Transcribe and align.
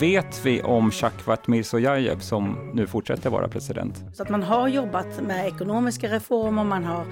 Vet 0.00 0.46
vi 0.46 0.62
om 0.62 0.90
Shakvat 0.90 1.46
Mirzojajev 1.48 2.18
som 2.18 2.70
nu 2.74 2.86
fortsätter 2.86 3.30
vara 3.30 3.48
president? 3.48 4.04
Så 4.14 4.22
att 4.22 4.28
man 4.28 4.42
har 4.42 4.68
jobbat 4.68 5.22
med 5.22 5.46
ekonomiska 5.46 6.08
reformer, 6.08 6.64
man 6.64 6.84
har 6.84 7.06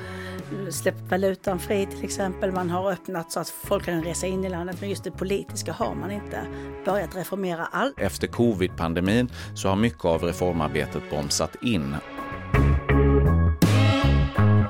släppt 0.70 1.10
valutan 1.10 1.58
fri 1.58 1.86
till 1.86 2.04
exempel, 2.04 2.52
man 2.52 2.70
har 2.70 2.92
öppnat 2.92 3.32
så 3.32 3.40
att 3.40 3.48
folk 3.48 3.84
kan 3.84 4.02
resa 4.02 4.26
in 4.26 4.44
i 4.44 4.48
landet, 4.48 4.76
men 4.80 4.90
just 4.90 5.04
det 5.04 5.10
politiska 5.10 5.72
har 5.72 5.94
man 5.94 6.10
inte 6.10 6.46
börjat 6.84 7.16
reformera 7.16 7.66
allt. 7.66 7.98
Efter 7.98 8.26
covid-pandemin 8.26 9.28
så 9.54 9.68
har 9.68 9.76
mycket 9.76 10.04
av 10.04 10.22
reformarbetet 10.22 11.10
bromsat 11.10 11.56
in. 11.62 11.96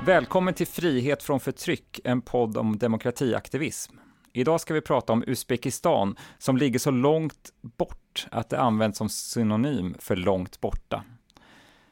Välkommen 0.05 0.53
till 0.53 0.67
Frihet 0.67 1.23
från 1.23 1.39
förtryck, 1.39 1.99
en 2.03 2.21
podd 2.21 2.57
om 2.57 2.77
demokratiaktivism. 2.77 3.95
Idag 4.33 4.61
ska 4.61 4.73
vi 4.73 4.81
prata 4.81 5.13
om 5.13 5.23
Uzbekistan 5.27 6.15
som 6.37 6.57
ligger 6.57 6.79
så 6.79 6.91
långt 6.91 7.53
bort 7.61 8.27
att 8.31 8.49
det 8.49 8.59
används 8.59 8.97
som 8.97 9.09
synonym 9.09 9.95
för 9.99 10.15
långt 10.15 10.61
borta. 10.61 11.03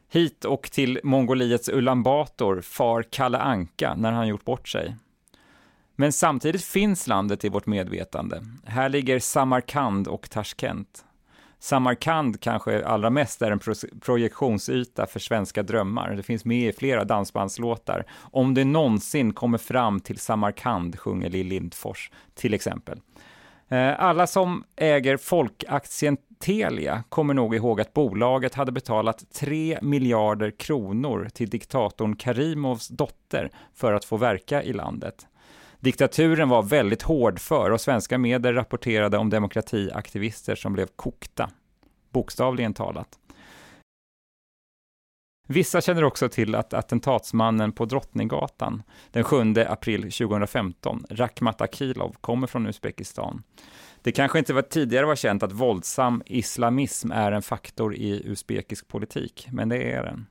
Hit 0.09 0.45
och 0.45 0.71
till 0.71 0.99
Mongoliets 1.03 1.69
Ulan 1.69 2.03
Bator 2.03 2.61
far 2.61 3.03
Kalle 3.03 3.37
Anka 3.37 3.95
när 3.95 4.11
han 4.11 4.27
gjort 4.27 4.45
bort 4.45 4.67
sig. 4.67 4.95
Men 5.95 6.13
samtidigt 6.13 6.63
finns 6.63 7.07
landet 7.07 7.45
i 7.45 7.49
vårt 7.49 7.65
medvetande. 7.65 8.41
Här 8.65 8.89
ligger 8.89 9.19
Samarkand 9.19 10.07
och 10.07 10.29
Tashkent. 10.29 11.05
Samarkand 11.59 12.41
kanske 12.41 12.85
allra 12.85 13.09
mest 13.09 13.41
är 13.41 13.51
en 13.51 13.59
pro 13.59 13.73
projektionsyta 14.01 15.05
för 15.05 15.19
svenska 15.19 15.63
drömmar. 15.63 16.15
Det 16.15 16.23
finns 16.23 16.45
med 16.45 16.69
i 16.69 16.73
flera 16.73 17.03
dansbandslåtar. 17.03 18.05
Om 18.19 18.53
det 18.53 18.65
någonsin 18.65 19.33
kommer 19.33 19.57
fram 19.57 19.99
till 19.99 20.19
Samarkand, 20.19 20.99
sjunger 20.99 21.29
Lill 21.29 21.47
Lindfors, 21.47 22.11
till 22.35 22.53
exempel. 22.53 22.99
Eh, 23.69 24.03
alla 24.03 24.27
som 24.27 24.63
äger 24.75 25.17
folkaktien 25.17 26.17
Telia 26.39 27.03
kommer 27.09 27.33
nog 27.33 27.55
ihåg 27.55 27.81
att 27.81 27.93
bolaget 27.93 28.55
hade 28.55 28.71
betalat 28.71 29.31
3 29.33 29.79
miljarder 29.81 30.51
kronor 30.51 31.29
till 31.33 31.49
diktatorn 31.49 32.15
Karimovs 32.15 32.87
dotter 32.87 33.51
för 33.73 33.93
att 33.93 34.05
få 34.05 34.17
verka 34.17 34.63
i 34.63 34.73
landet. 34.73 35.27
Diktaturen 35.79 36.49
var 36.49 36.63
väldigt 36.63 37.01
hård 37.01 37.39
för 37.39 37.71
och 37.71 37.81
svenska 37.81 38.17
medier 38.17 38.53
rapporterade 38.53 39.17
om 39.17 39.29
demokratiaktivister 39.29 40.55
som 40.55 40.73
blev 40.73 40.87
kokta, 40.95 41.49
bokstavligen 42.11 42.73
talat. 42.73 43.19
Vissa 45.49 45.81
känner 45.81 46.03
också 46.03 46.29
till 46.29 46.55
att 46.55 46.73
attentatsmannen 46.73 47.71
på 47.71 47.85
Drottninggatan 47.85 48.83
den 49.11 49.23
7 49.23 49.37
april 49.67 50.01
2015, 50.01 51.05
Rakhmat 51.09 51.61
Akilov, 51.61 52.15
kommer 52.21 52.47
från 52.47 52.67
Uzbekistan. 52.67 53.43
Det 54.01 54.11
kanske 54.11 54.39
inte 54.39 54.53
var 54.53 54.61
tidigare 54.61 55.05
var 55.05 55.15
känt 55.15 55.43
att 55.43 55.51
våldsam 55.51 56.23
islamism 56.25 57.11
är 57.11 57.31
en 57.31 57.41
faktor 57.41 57.95
i 57.95 58.21
uzbekisk 58.25 58.87
politik, 58.87 59.47
men 59.51 59.69
det 59.69 59.91
är 59.91 60.03
den. 60.03 60.25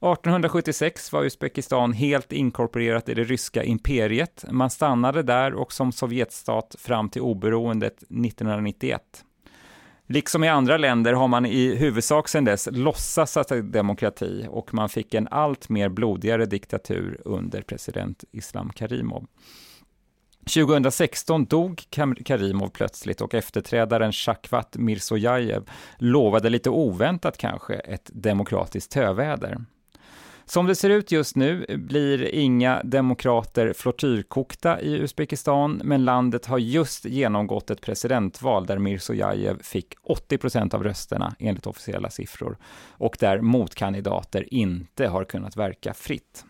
1876 0.00 1.12
var 1.12 1.24
Uzbekistan 1.24 1.92
helt 1.92 2.32
inkorporerat 2.32 3.08
i 3.08 3.14
det 3.14 3.24
ryska 3.24 3.64
imperiet. 3.64 4.44
Man 4.50 4.70
stannade 4.70 5.22
där 5.22 5.54
och 5.54 5.72
som 5.72 5.92
Sovjetstat 5.92 6.76
fram 6.78 7.08
till 7.08 7.22
oberoendet 7.22 7.96
1991. 7.96 9.24
Liksom 10.08 10.44
i 10.44 10.48
andra 10.48 10.76
länder 10.76 11.12
har 11.12 11.28
man 11.28 11.46
i 11.46 11.74
huvudsak 11.74 12.28
sedan 12.28 12.44
dess 12.44 12.68
låtsats 12.72 13.36
att 13.36 13.48
det 13.48 13.56
är 13.56 13.62
demokrati 13.62 14.46
och 14.50 14.74
man 14.74 14.88
fick 14.88 15.14
en 15.14 15.28
allt 15.30 15.68
mer 15.68 15.88
blodigare 15.88 16.46
diktatur 16.46 17.20
under 17.24 17.62
president 17.62 18.24
Islam 18.32 18.70
Karimov. 18.70 19.26
2016 20.54 21.44
dog 21.44 21.82
Karimov 22.24 22.68
plötsligt 22.68 23.20
och 23.20 23.34
efterträdaren 23.34 24.12
Shakvat 24.12 24.76
Mirzojajev 24.76 25.70
lovade 25.98 26.50
lite 26.50 26.70
oväntat 26.70 27.38
kanske 27.38 27.74
ett 27.74 28.10
demokratiskt 28.12 28.92
töväder. 28.92 29.58
Som 30.48 30.66
det 30.66 30.74
ser 30.74 30.90
ut 30.90 31.12
just 31.12 31.36
nu 31.36 31.66
blir 31.68 32.34
inga 32.34 32.82
demokrater 32.82 33.72
flortyrkokta 33.72 34.80
i 34.80 34.94
Uzbekistan, 34.94 35.80
men 35.84 36.04
landet 36.04 36.46
har 36.46 36.58
just 36.58 37.04
genomgått 37.04 37.70
ett 37.70 37.80
presidentval 37.80 38.66
där 38.66 38.78
Mirzojajev 38.78 39.62
fick 39.62 39.94
80 40.02 40.38
procent 40.38 40.74
av 40.74 40.84
rösterna 40.84 41.34
enligt 41.38 41.66
officiella 41.66 42.10
siffror 42.10 42.58
och 42.90 43.16
där 43.20 43.40
motkandidater 43.40 44.54
inte 44.54 45.06
har 45.06 45.24
kunnat 45.24 45.56
verka 45.56 45.94
fritt. 45.94 46.44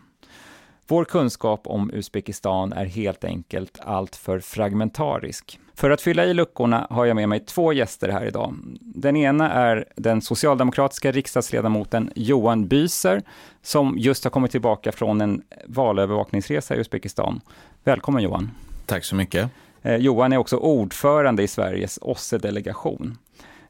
Vår 0.87 1.05
kunskap 1.05 1.67
om 1.67 1.91
Uzbekistan 1.93 2.73
är 2.73 2.85
helt 2.85 3.23
enkelt 3.23 3.79
alltför 3.81 4.39
fragmentarisk. 4.39 5.59
För 5.77 5.89
att 5.89 6.01
fylla 6.01 6.25
i 6.25 6.33
luckorna 6.33 6.87
har 6.89 7.05
jag 7.05 7.15
med 7.15 7.29
mig 7.29 7.39
två 7.39 7.73
gäster 7.73 8.09
här 8.09 8.25
idag. 8.25 8.55
Den 8.79 9.15
ena 9.17 9.51
är 9.51 9.85
den 9.95 10.21
socialdemokratiska 10.21 11.11
riksdagsledamoten 11.11 12.11
Johan 12.15 12.67
Byser, 12.67 13.21
som 13.61 13.95
just 13.97 14.23
har 14.23 14.31
kommit 14.31 14.51
tillbaka 14.51 14.91
från 14.91 15.21
en 15.21 15.41
valövervakningsresa 15.65 16.75
i 16.75 16.79
Uzbekistan. 16.79 17.41
Välkommen 17.83 18.23
Johan. 18.23 18.51
Tack 18.85 19.03
så 19.03 19.15
mycket. 19.15 19.49
Eh, 19.81 19.95
Johan 19.95 20.33
är 20.33 20.37
också 20.37 20.57
ordförande 20.57 21.43
i 21.43 21.47
Sveriges 21.47 21.99
OSSE-delegation. 22.01 23.17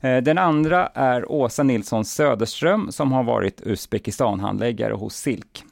Eh, 0.01 0.18
den 0.18 0.38
andra 0.38 0.88
är 0.88 1.31
Åsa 1.31 1.63
Nilsson 1.63 2.06
Söderström 2.06 2.91
som 2.91 3.12
har 3.12 3.24
varit 3.24 3.62
Uzbekistan-handläggare 3.62 4.94
hos 4.94 5.16
SILK. 5.16 5.63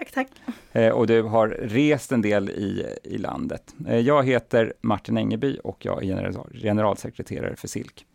Tack, 0.00 0.12
tack. 0.12 0.28
Eh, 0.72 0.92
och 0.92 1.06
du 1.06 1.22
har 1.22 1.48
rest 1.48 2.12
en 2.12 2.22
del 2.22 2.50
i, 2.50 2.96
i 3.04 3.18
landet. 3.18 3.74
Eh, 3.88 3.98
jag 3.98 4.26
heter 4.26 4.72
Martin 4.80 5.16
Engeby 5.16 5.58
och 5.64 5.84
jag 5.84 6.02
är 6.02 6.06
general, 6.06 6.50
generalsekreterare 6.62 7.56
för 7.56 7.68
SILK. 7.68 8.06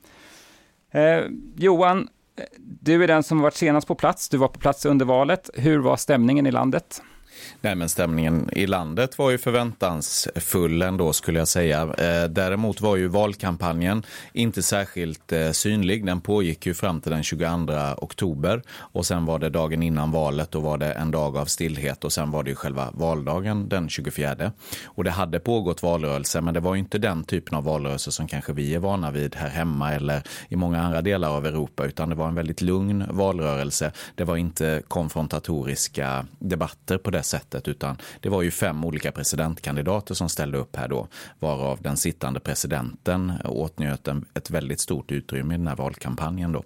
Eh, 0.92 1.20
Johan, 1.56 2.10
eh, 2.38 2.44
du 2.58 3.04
är 3.04 3.08
den 3.08 3.24
som 3.24 3.40
varit 3.40 3.54
senast 3.54 3.88
på 3.88 3.96
plats. 3.96 4.30
Du 4.30 4.38
var 4.38 4.48
på 4.48 4.60
plats 4.60 4.86
under 4.86 5.06
valet. 5.06 5.50
Hur 5.54 5.80
var 5.80 5.98
stämningen 5.98 6.48
i 6.48 6.52
landet? 6.52 7.02
Nej, 7.62 7.76
men 7.76 7.90
stämningen 7.90 8.50
i 8.52 8.68
landet 8.68 9.18
var 9.18 9.32
ju 9.32 9.38
förväntansfull 9.38 10.82
ändå 10.82 11.14
skulle 11.14 11.40
jag 11.40 11.48
säga. 11.48 11.82
Eh, 11.82 12.30
däremot 12.30 12.82
var 12.82 12.96
ju 12.96 13.08
valkampanjen 13.08 14.04
inte 14.34 14.64
särskilt 14.64 15.32
eh, 15.32 15.52
synlig. 15.52 16.06
Den 16.06 16.22
pågick 16.22 16.66
ju 16.66 16.74
fram 16.74 17.02
till 17.02 17.12
den 17.12 17.24
22 17.24 17.46
oktober 17.98 18.62
och 18.78 19.06
sen 19.06 19.26
var 19.26 19.40
det 19.40 19.50
dagen 19.50 19.84
innan 19.84 20.12
valet. 20.12 20.52
Då 20.52 20.60
var 20.60 20.78
det 20.78 20.92
en 20.92 21.12
dag 21.12 21.38
av 21.38 21.46
stillhet 21.46 22.04
och 22.04 22.14
sen 22.14 22.32
var 22.32 22.44
det 22.44 22.50
ju 22.50 22.56
själva 22.56 22.92
valdagen 22.94 23.70
den 23.70 23.90
24. 23.90 24.52
Och 24.86 25.04
det 25.04 25.12
hade 25.12 25.40
pågått 25.40 25.84
valrörelse, 25.84 26.42
men 26.42 26.54
det 26.54 26.60
var 26.60 26.76
ju 26.76 26.80
inte 26.80 26.98
den 26.98 27.24
typen 27.24 27.58
av 27.58 27.64
valrörelse 27.64 28.12
som 28.12 28.28
kanske 28.28 28.54
vi 28.54 28.76
är 28.76 28.80
vana 28.80 29.12
vid 29.12 29.36
här 29.36 29.50
hemma 29.50 29.94
eller 29.94 30.24
i 30.50 30.56
många 30.56 30.82
andra 30.82 31.02
delar 31.02 31.30
av 31.30 31.46
Europa, 31.46 31.86
utan 31.86 32.10
det 32.10 32.16
var 32.16 32.28
en 32.28 32.36
väldigt 32.36 32.62
lugn 32.62 33.06
valrörelse. 33.10 33.92
Det 34.16 34.24
var 34.24 34.38
inte 34.38 34.82
konfrontatoriska 34.88 36.26
debatter 36.40 36.98
på 36.98 37.12
det 37.12 37.24
sättet, 37.26 37.68
utan 37.68 37.98
det 38.20 38.30
var 38.30 38.42
ju 38.42 38.52
fem 38.52 38.86
olika 38.86 39.12
presidentkandidater 39.12 40.14
som 40.14 40.30
ställde 40.30 40.58
upp 40.58 40.76
här 40.76 40.88
då, 40.88 41.08
varav 41.40 41.82
den 41.82 41.98
sittande 41.98 42.40
presidenten 42.40 43.34
åtnjöt 43.46 44.08
ett 44.34 44.50
väldigt 44.50 44.80
stort 44.80 45.12
utrymme 45.12 45.54
i 45.54 45.58
den 45.58 45.68
här 45.68 45.76
valkampanjen 45.76 46.52
då. 46.52 46.64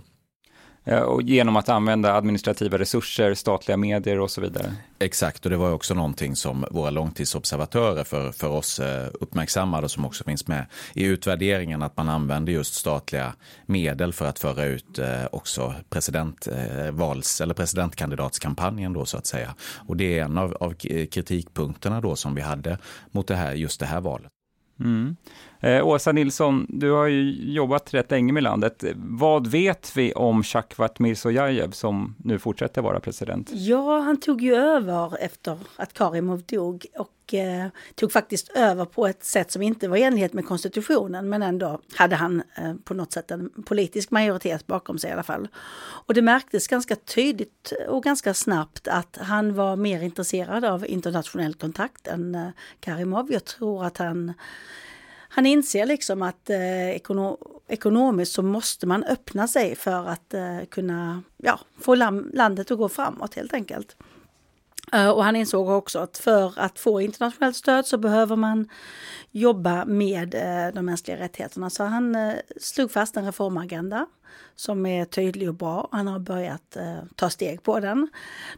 Och 0.89 1.22
genom 1.22 1.55
att 1.55 1.69
använda 1.69 2.13
administrativa 2.13 2.77
resurser, 2.77 3.33
statliga 3.33 3.77
medier 3.77 4.19
och 4.19 4.31
så 4.31 4.41
vidare. 4.41 4.73
Exakt, 5.00 5.45
och 5.45 5.51
det 5.51 5.57
var 5.57 5.72
också 5.72 5.94
någonting 5.94 6.35
som 6.35 6.66
våra 6.72 6.89
långtidsobservatörer 6.89 8.03
för, 8.03 8.31
för 8.31 8.50
oss 8.50 8.79
eh, 8.79 9.07
uppmärksammade 9.13 9.89
som 9.89 10.05
också 10.05 10.23
finns 10.23 10.47
med 10.47 10.66
i 10.94 11.06
utvärderingen 11.06 11.81
att 11.81 11.97
man 11.97 12.09
använder 12.09 12.53
just 12.53 12.74
statliga 12.74 13.33
medel 13.65 14.13
för 14.13 14.25
att 14.25 14.39
föra 14.39 14.65
ut 14.65 15.00
eh, 15.00 15.25
också 15.31 15.74
presidentvals 15.89 17.41
eller 17.41 17.53
presidentkandidatskampanjen 17.53 18.94
då 18.94 19.06
så 19.06 19.18
att 19.18 19.25
säga. 19.25 19.56
Och 19.88 19.97
det 19.97 20.19
är 20.19 20.24
en 20.24 20.38
av, 20.38 20.57
av 20.59 20.74
kritikpunkterna 21.06 22.01
då 22.01 22.15
som 22.15 22.36
vi 22.36 22.41
hade 22.41 22.77
mot 23.12 23.27
det 23.27 23.36
här, 23.36 23.53
just 23.53 23.80
det 23.80 23.86
här 23.86 24.01
valet. 24.01 24.31
Mm. 24.80 25.15
Eh, 25.61 25.88
Åsa 25.88 26.11
Nilsson, 26.11 26.65
du 26.69 26.91
har 26.91 27.07
ju 27.07 27.51
jobbat 27.53 27.94
rätt 27.94 28.11
länge 28.11 28.33
med 28.33 28.44
landet. 28.44 28.83
Vad 28.95 29.47
vet 29.47 29.97
vi 29.97 30.13
om 30.13 30.44
Shakvat 30.44 31.00
Mirzojajev 31.00 31.71
som 31.71 32.15
nu 32.17 32.39
fortsätter 32.39 32.81
vara 32.81 33.00
president? 33.00 33.50
Ja, 33.53 34.00
han 34.00 34.19
tog 34.19 34.41
ju 34.41 34.56
över 34.56 35.23
efter 35.23 35.57
att 35.75 35.94
Karimov 35.94 36.44
dog 36.44 36.85
och 36.97 37.33
eh, 37.33 37.67
tog 37.95 38.11
faktiskt 38.11 38.50
över 38.50 38.85
på 38.85 39.07
ett 39.07 39.23
sätt 39.23 39.51
som 39.51 39.61
inte 39.61 39.88
var 39.88 39.97
i 39.97 40.03
enlighet 40.03 40.33
med 40.33 40.45
konstitutionen 40.45 41.29
men 41.29 41.44
ändå 41.44 41.79
hade 41.95 42.15
han 42.15 42.44
eh, 42.55 42.73
på 42.83 42.94
något 42.94 43.12
sätt 43.12 43.31
en 43.31 43.50
politisk 43.65 44.12
majoritet 44.12 44.67
bakom 44.67 44.97
sig 44.97 45.09
i 45.09 45.13
alla 45.13 45.23
fall. 45.23 45.47
Och 46.05 46.13
det 46.13 46.21
märktes 46.21 46.67
ganska 46.67 46.95
tydligt 46.95 47.73
och 47.88 48.03
ganska 48.03 48.33
snabbt 48.33 48.88
att 48.88 49.17
han 49.21 49.53
var 49.53 49.75
mer 49.75 50.01
intresserad 50.01 50.65
av 50.65 50.88
internationell 50.88 51.53
kontakt 51.53 52.07
än 52.07 52.35
eh, 52.35 52.47
Karimov. 52.79 53.31
Jag 53.31 53.45
tror 53.45 53.85
att 53.85 53.97
han 53.97 54.33
han 55.29 55.45
inser 55.45 55.85
liksom 55.85 56.21
att 56.21 56.49
eh, 56.49 56.89
ekono 56.89 57.37
ekonomiskt 57.67 58.33
så 58.33 58.41
måste 58.41 58.87
man 58.87 59.03
öppna 59.03 59.47
sig 59.47 59.75
för 59.75 60.07
att 60.07 60.33
eh, 60.33 60.59
kunna 60.69 61.23
ja, 61.37 61.59
få 61.79 61.95
landet 61.95 62.71
att 62.71 62.77
gå 62.77 62.89
framåt 62.89 63.35
helt 63.35 63.53
enkelt. 63.53 63.95
Eh, 64.93 65.09
och 65.09 65.23
han 65.23 65.35
insåg 65.35 65.69
också 65.69 65.99
att 65.99 66.17
för 66.17 66.53
att 66.59 66.79
få 66.79 67.01
internationellt 67.01 67.55
stöd 67.55 67.85
så 67.85 67.97
behöver 67.97 68.35
man 68.35 68.69
jobba 69.31 69.85
med 69.85 70.35
eh, 70.35 70.73
de 70.73 70.85
mänskliga 70.85 71.17
rättigheterna. 71.17 71.69
Så 71.69 71.83
han 71.83 72.15
eh, 72.15 72.33
slog 72.61 72.91
fast 72.91 73.17
en 73.17 73.25
reformagenda 73.25 74.05
som 74.55 74.85
är 74.85 75.05
tydlig 75.05 75.49
och 75.49 75.55
bra. 75.55 75.89
Han 75.91 76.07
har 76.07 76.19
börjat 76.19 76.75
eh, 76.75 76.97
ta 77.15 77.29
steg 77.29 77.63
på 77.63 77.79
den. 77.79 78.07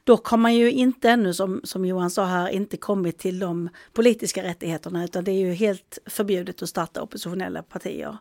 Dock 0.03 0.27
har 0.27 0.37
man 0.37 0.55
ju 0.55 0.71
inte 0.71 1.09
ännu, 1.09 1.33
som, 1.33 1.61
som 1.63 1.85
Johan 1.85 2.09
sa 2.09 2.25
här, 2.25 2.49
inte 2.49 2.77
kommit 2.77 3.17
till 3.17 3.39
de 3.39 3.69
politiska 3.93 4.43
rättigheterna 4.43 5.03
utan 5.03 5.23
det 5.23 5.31
är 5.31 5.39
ju 5.39 5.53
helt 5.53 5.99
förbjudet 6.05 6.61
att 6.61 6.69
starta 6.69 7.01
oppositionella 7.01 7.63
partier. 7.63 8.17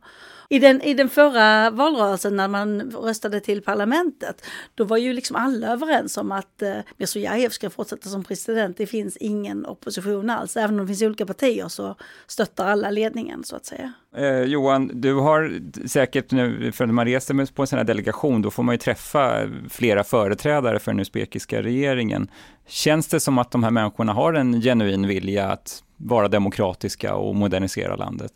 I 0.49 0.59
den, 0.59 0.83
I 0.83 0.95
den 0.95 1.09
förra 1.09 1.71
valrörelsen 1.71 2.37
när 2.37 2.49
man 2.49 2.91
röstade 2.91 3.41
till 3.41 3.63
parlamentet, 3.63 4.45
då 4.75 4.85
var 4.85 4.97
ju 4.97 5.13
liksom 5.13 5.37
alla 5.37 5.67
överens 5.67 6.17
om 6.17 6.33
att 6.33 6.63
eh, 6.63 6.77
Mirzojajev 6.97 7.49
ska 7.49 7.71
fortsätta 7.71 8.09
som 8.09 8.25
president. 8.25 8.77
Det 8.77 8.87
finns 8.87 9.17
ingen 9.17 9.67
opposition 9.67 10.31
alls. 10.31 10.57
Även 10.57 10.81
om 10.81 10.87
det 10.87 10.87
finns 10.87 11.03
olika 11.03 11.27
partier 11.27 11.69
så 11.69 11.97
stöttar 12.27 12.67
alla 12.67 12.91
ledningen 12.91 13.45
så 13.45 13.57
att 13.57 13.67
säga. 13.67 13.93
Eh, 14.17 14.43
Johan, 14.43 14.91
du 14.95 15.15
har 15.15 15.61
säkert 15.89 16.31
nu, 16.31 16.73
för 16.73 16.87
när 16.87 16.93
man 16.93 17.05
reser 17.05 17.55
på 17.55 17.63
en 17.63 17.67
sån 17.67 17.77
här 17.77 17.85
delegation, 17.85 18.43
då 18.43 18.51
får 18.51 18.63
man 18.63 18.75
ju 18.75 18.79
träffa 18.79 19.49
flera 19.69 20.05
företrädare 20.05 20.79
för 20.79 20.93
den 20.93 21.01
usbekiska 21.01 21.63
regeringen. 21.63 22.29
Känns 22.67 23.09
det 23.09 23.21
som 23.21 23.39
att 23.39 23.51
de 23.51 23.65
här 23.65 23.71
människorna 23.71 24.13
har 24.13 24.33
en 24.33 24.61
genuin 24.61 25.07
vilja 25.07 25.49
att 25.49 25.83
vara 25.97 26.29
demokratiska 26.29 27.15
och 27.15 27.37
modernisera 27.37 27.97
landet? 27.97 28.33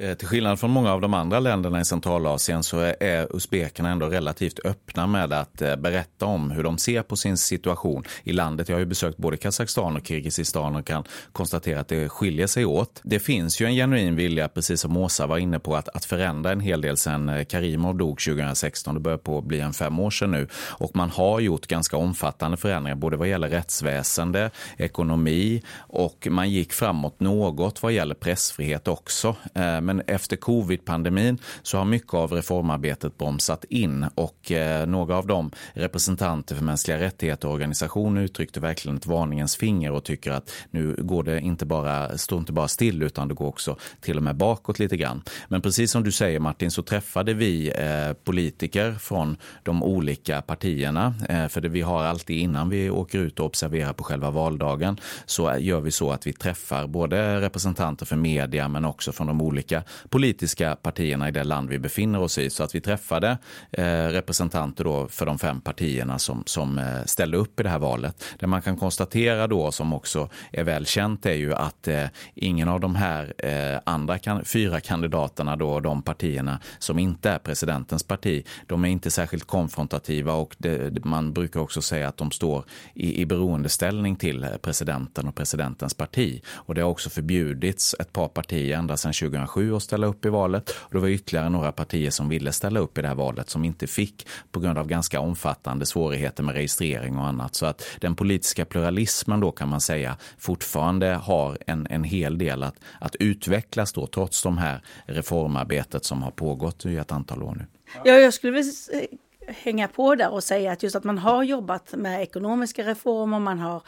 Eh, 0.00 0.14
till 0.14 0.28
skillnad 0.28 0.60
från 0.60 0.70
många 0.70 0.92
av 0.92 1.00
de 1.00 1.14
andra 1.14 1.40
länderna 1.40 1.80
i 1.80 1.84
Centralasien 1.84 2.62
så 2.62 2.78
är 3.00 3.36
uzbekerna 3.36 3.90
ändå 3.90 4.06
relativt 4.06 4.58
öppna 4.64 5.06
med 5.06 5.32
att 5.32 5.62
eh, 5.62 5.76
berätta 5.76 6.26
om 6.26 6.50
hur 6.50 6.62
de 6.62 6.78
ser 6.78 7.02
på 7.02 7.16
sin 7.16 7.36
situation 7.36 8.04
i 8.24 8.32
landet. 8.32 8.68
Jag 8.68 8.76
har 8.76 8.80
ju 8.80 8.86
besökt 8.86 9.16
både 9.16 9.36
Kazakstan 9.36 9.96
och 9.96 10.06
Kirgizistan 10.06 10.76
och 10.76 10.86
kan 10.86 11.04
konstatera 11.32 11.80
att 11.80 11.88
det 11.88 12.08
skiljer 12.08 12.46
sig 12.46 12.64
åt. 12.64 13.00
Det 13.04 13.18
finns 13.18 13.60
ju 13.60 13.66
en 13.66 13.74
genuin 13.74 14.16
vilja, 14.16 14.48
precis 14.48 14.80
som 14.80 14.96
Åsa 14.96 15.26
var 15.26 15.38
inne 15.38 15.58
på, 15.58 15.76
att, 15.76 15.88
att 15.88 16.04
förändra 16.04 16.52
en 16.52 16.60
hel 16.60 16.80
del 16.80 16.96
sedan 16.96 17.28
eh, 17.28 17.44
Karimov 17.44 17.96
dog 17.96 18.18
2016. 18.20 18.94
Det 18.94 19.00
börjar 19.00 19.18
på 19.18 19.38
att 19.38 19.44
bli 19.44 19.60
en 19.60 19.72
fem 19.72 19.98
år 19.98 20.10
sedan 20.10 20.30
nu 20.30 20.48
och 20.54 20.96
man 20.96 21.10
har 21.10 21.40
gjort 21.40 21.66
ganska 21.66 21.96
omfattande 21.96 22.56
förändringar 22.56 22.96
både 22.96 23.16
vad 23.16 23.28
gäller 23.28 23.48
rättsväsende, 23.48 24.50
ekonomi 24.76 25.62
och 25.76 26.28
man 26.30 26.50
gick 26.50 26.72
framåt 26.72 27.20
något 27.20 27.82
vad 27.82 27.92
gäller 27.92 28.14
pressfrihet 28.14 28.88
också 28.88 29.36
Eh, 29.54 29.80
men 29.80 30.02
efter 30.06 30.36
covid-pandemin 30.36 31.38
så 31.62 31.78
har 31.78 31.84
mycket 31.84 32.14
av 32.14 32.32
reformarbetet 32.32 33.18
bromsat 33.18 33.64
in 33.64 34.06
och 34.14 34.52
eh, 34.52 34.86
några 34.86 35.16
av 35.16 35.26
de 35.26 35.50
representanter 35.72 36.54
för 36.54 36.64
mänskliga 36.64 36.98
rättigheter 36.98 37.48
och 37.48 37.54
organisationer 37.54 38.22
uttryckte 38.22 38.60
verkligen 38.60 38.96
ett 38.96 39.06
varningens 39.06 39.56
finger 39.56 39.92
och 39.92 40.04
tycker 40.04 40.30
att 40.30 40.50
nu 40.70 40.94
går 40.98 41.22
det 41.22 41.40
inte 41.40 41.66
bara, 41.66 42.18
står 42.18 42.38
inte 42.38 42.52
bara 42.52 42.68
still 42.68 43.02
utan 43.02 43.28
det 43.28 43.34
går 43.34 43.46
också 43.46 43.76
till 44.00 44.16
och 44.16 44.22
med 44.22 44.36
bakåt 44.36 44.78
lite 44.78 44.96
grann. 44.96 45.22
Men 45.48 45.62
precis 45.62 45.90
som 45.90 46.04
du 46.04 46.12
säger 46.12 46.40
Martin 46.40 46.70
så 46.70 46.82
träffade 46.82 47.34
vi 47.34 47.68
eh, 47.68 48.12
politiker 48.24 48.92
från 48.92 49.36
de 49.62 49.82
olika 49.82 50.42
partierna, 50.42 51.14
för 51.50 51.60
det 51.60 51.68
vi 51.68 51.80
har 51.80 52.04
alltid 52.04 52.38
innan 52.38 52.68
vi 52.68 52.90
åker 52.90 53.18
ut 53.18 53.40
och 53.40 53.46
observerar 53.46 53.92
på 53.92 54.04
själva 54.04 54.30
valdagen 54.30 55.00
så 55.26 55.56
gör 55.58 55.80
vi 55.80 55.90
så 55.90 56.10
att 56.10 56.26
vi 56.26 56.32
träffar 56.32 56.86
både 56.86 57.40
representanter 57.40 58.06
för 58.06 58.16
media 58.16 58.68
men 58.68 58.84
också 58.84 59.12
från 59.12 59.26
de 59.26 59.37
olika 59.40 59.78
olika 59.78 59.82
politiska 60.08 60.76
partierna 60.76 61.28
i 61.28 61.30
det 61.30 61.44
land 61.44 61.68
vi 61.68 61.78
befinner 61.78 62.20
oss 62.20 62.38
i. 62.38 62.50
Så 62.50 62.64
att 62.64 62.74
vi 62.74 62.80
träffade 62.80 63.38
eh, 63.72 63.84
representanter 63.84 64.84
då 64.84 65.08
för 65.08 65.26
de 65.26 65.38
fem 65.38 65.60
partierna 65.60 66.18
som, 66.18 66.42
som 66.46 66.78
eh, 66.78 67.04
ställde 67.04 67.36
upp 67.36 67.60
i 67.60 67.62
det 67.62 67.68
här 67.68 67.78
valet. 67.78 68.24
Det 68.38 68.46
man 68.46 68.62
kan 68.62 68.76
konstatera 68.76 69.46
då, 69.46 69.72
som 69.72 69.92
också 69.92 70.28
är 70.52 70.64
väl 70.64 70.86
känt, 70.86 71.26
är 71.26 71.34
ju 71.34 71.54
att 71.54 71.88
eh, 71.88 72.04
ingen 72.34 72.68
av 72.68 72.80
de 72.80 72.94
här 72.94 73.34
eh, 73.38 73.80
andra 73.84 74.18
kan, 74.18 74.44
fyra 74.44 74.80
kandidaterna, 74.80 75.56
då, 75.56 75.80
de 75.80 76.02
partierna 76.02 76.60
som 76.78 76.98
inte 76.98 77.30
är 77.30 77.38
presidentens 77.38 78.02
parti, 78.02 78.46
de 78.66 78.84
är 78.84 78.88
inte 78.88 79.10
särskilt 79.10 79.44
konfrontativa 79.44 80.32
och 80.32 80.56
det, 80.58 81.04
man 81.04 81.32
brukar 81.32 81.60
också 81.60 81.82
säga 81.82 82.08
att 82.08 82.16
de 82.16 82.30
står 82.30 82.64
i, 82.94 83.20
i 83.20 83.26
beroendeställning 83.26 84.16
till 84.16 84.44
eh, 84.44 84.50
presidenten 84.62 85.28
och 85.28 85.34
presidentens 85.34 85.94
parti. 85.94 86.42
Och 86.66 86.74
det 86.74 86.80
har 86.80 86.90
också 86.90 87.10
förbjudits 87.10 87.94
ett 87.98 88.12
par 88.12 88.28
partier 88.28 88.78
ända 88.78 88.96
sedan 88.96 89.12
2007 89.30 89.74
att 89.74 89.82
ställa 89.82 90.06
upp 90.06 90.24
i 90.24 90.28
valet. 90.28 90.70
Och 90.70 90.94
det 90.94 90.98
var 90.98 91.08
ytterligare 91.08 91.48
några 91.48 91.72
partier 91.72 92.10
som 92.10 92.28
ville 92.28 92.52
ställa 92.52 92.80
upp 92.80 92.98
i 92.98 93.02
det 93.02 93.08
här 93.08 93.14
valet 93.14 93.50
som 93.50 93.64
inte 93.64 93.86
fick 93.86 94.26
på 94.52 94.60
grund 94.60 94.78
av 94.78 94.86
ganska 94.86 95.20
omfattande 95.20 95.86
svårigheter 95.86 96.42
med 96.42 96.54
registrering 96.54 97.18
och 97.18 97.26
annat. 97.26 97.54
Så 97.54 97.66
att 97.66 97.86
den 98.00 98.14
politiska 98.14 98.64
pluralismen 98.64 99.40
då 99.40 99.52
kan 99.52 99.68
man 99.68 99.80
säga 99.80 100.16
fortfarande 100.38 101.06
har 101.06 101.58
en, 101.66 101.86
en 101.90 102.04
hel 102.04 102.38
del 102.38 102.62
att, 102.62 102.74
att 103.00 103.16
utvecklas 103.16 103.92
då 103.92 104.06
trots 104.06 104.42
de 104.42 104.58
här 104.58 104.82
reformarbetet 105.06 106.04
som 106.04 106.22
har 106.22 106.30
pågått 106.30 106.86
i 106.86 106.96
ett 106.96 107.12
antal 107.12 107.42
år 107.42 107.54
nu. 107.54 107.66
Ja, 108.04 108.12
jag 108.12 108.34
skulle 108.34 108.52
vilja 108.52 108.72
eh, 108.92 109.06
hänga 109.54 109.88
på 109.88 110.14
där 110.14 110.32
och 110.32 110.44
säga 110.44 110.72
att 110.72 110.82
just 110.82 110.96
att 110.96 111.04
man 111.04 111.18
har 111.18 111.42
jobbat 111.42 111.94
med 111.96 112.22
ekonomiska 112.22 112.82
reformer, 112.82 113.38
man 113.38 113.58
har 113.58 113.82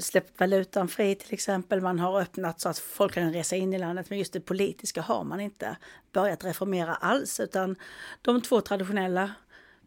släppt 0.00 0.40
valutan 0.40 0.88
fri 0.88 1.14
till 1.14 1.34
exempel, 1.34 1.80
man 1.80 1.98
har 1.98 2.20
öppnat 2.20 2.60
så 2.60 2.68
att 2.68 2.78
folk 2.78 3.14
kan 3.14 3.32
resa 3.32 3.56
in 3.56 3.74
i 3.74 3.78
landet, 3.78 4.10
men 4.10 4.18
just 4.18 4.32
det 4.32 4.40
politiska 4.40 5.02
har 5.02 5.24
man 5.24 5.40
inte 5.40 5.76
börjat 6.12 6.44
reformera 6.44 6.94
alls, 6.94 7.40
utan 7.40 7.76
de 8.22 8.42
två 8.42 8.60
traditionella 8.60 9.30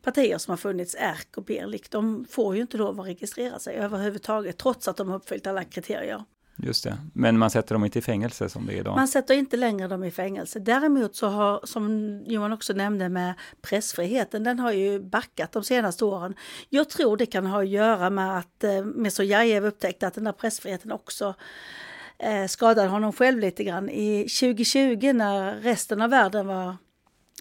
partier 0.01 0.37
som 0.37 0.51
har 0.51 0.57
funnits, 0.57 0.95
ERK 0.95 1.37
och 1.37 1.43
Birlik, 1.43 1.91
de 1.91 2.25
får 2.29 2.55
ju 2.55 2.61
inte 2.61 2.77
lov 2.77 2.99
att 2.99 3.07
registrera 3.07 3.59
sig 3.59 3.75
överhuvudtaget, 3.75 4.57
trots 4.57 4.87
att 4.87 4.97
de 4.97 5.09
har 5.09 5.15
uppfyllt 5.15 5.47
alla 5.47 5.63
kriterier. 5.63 6.23
Just 6.55 6.83
det, 6.83 6.97
men 7.13 7.37
man 7.37 7.49
sätter 7.49 7.75
dem 7.75 7.85
inte 7.85 7.99
i 7.99 8.01
fängelse 8.01 8.49
som 8.49 8.65
det 8.65 8.73
är 8.73 8.77
idag? 8.77 8.95
Man 8.95 9.07
sätter 9.07 9.33
inte 9.33 9.57
längre 9.57 9.87
dem 9.87 10.03
i 10.03 10.11
fängelse. 10.11 10.59
Däremot 10.59 11.15
så 11.15 11.27
har, 11.27 11.59
som 11.63 12.19
Johan 12.25 12.53
också 12.53 12.73
nämnde 12.73 13.09
med 13.09 13.33
pressfriheten, 13.61 14.43
den 14.43 14.59
har 14.59 14.71
ju 14.71 14.99
backat 14.99 15.51
de 15.51 15.63
senaste 15.63 16.05
åren. 16.05 16.35
Jag 16.69 16.89
tror 16.89 17.17
det 17.17 17.25
kan 17.25 17.45
ha 17.45 17.61
att 17.61 17.67
göra 17.67 18.09
med 18.09 18.37
att 18.37 18.63
eh, 18.63 18.83
Mesojajev 18.83 19.65
upptäckte 19.65 20.07
att 20.07 20.13
den 20.13 20.23
där 20.23 20.31
pressfriheten 20.31 20.91
också 20.91 21.35
eh, 22.19 22.47
skadade 22.47 22.87
honom 22.87 23.13
själv 23.13 23.39
lite 23.39 23.63
grann. 23.63 23.89
I 23.89 24.27
2020 24.39 25.13
när 25.13 25.55
resten 25.55 26.01
av 26.01 26.09
världen 26.09 26.47
var 26.47 26.75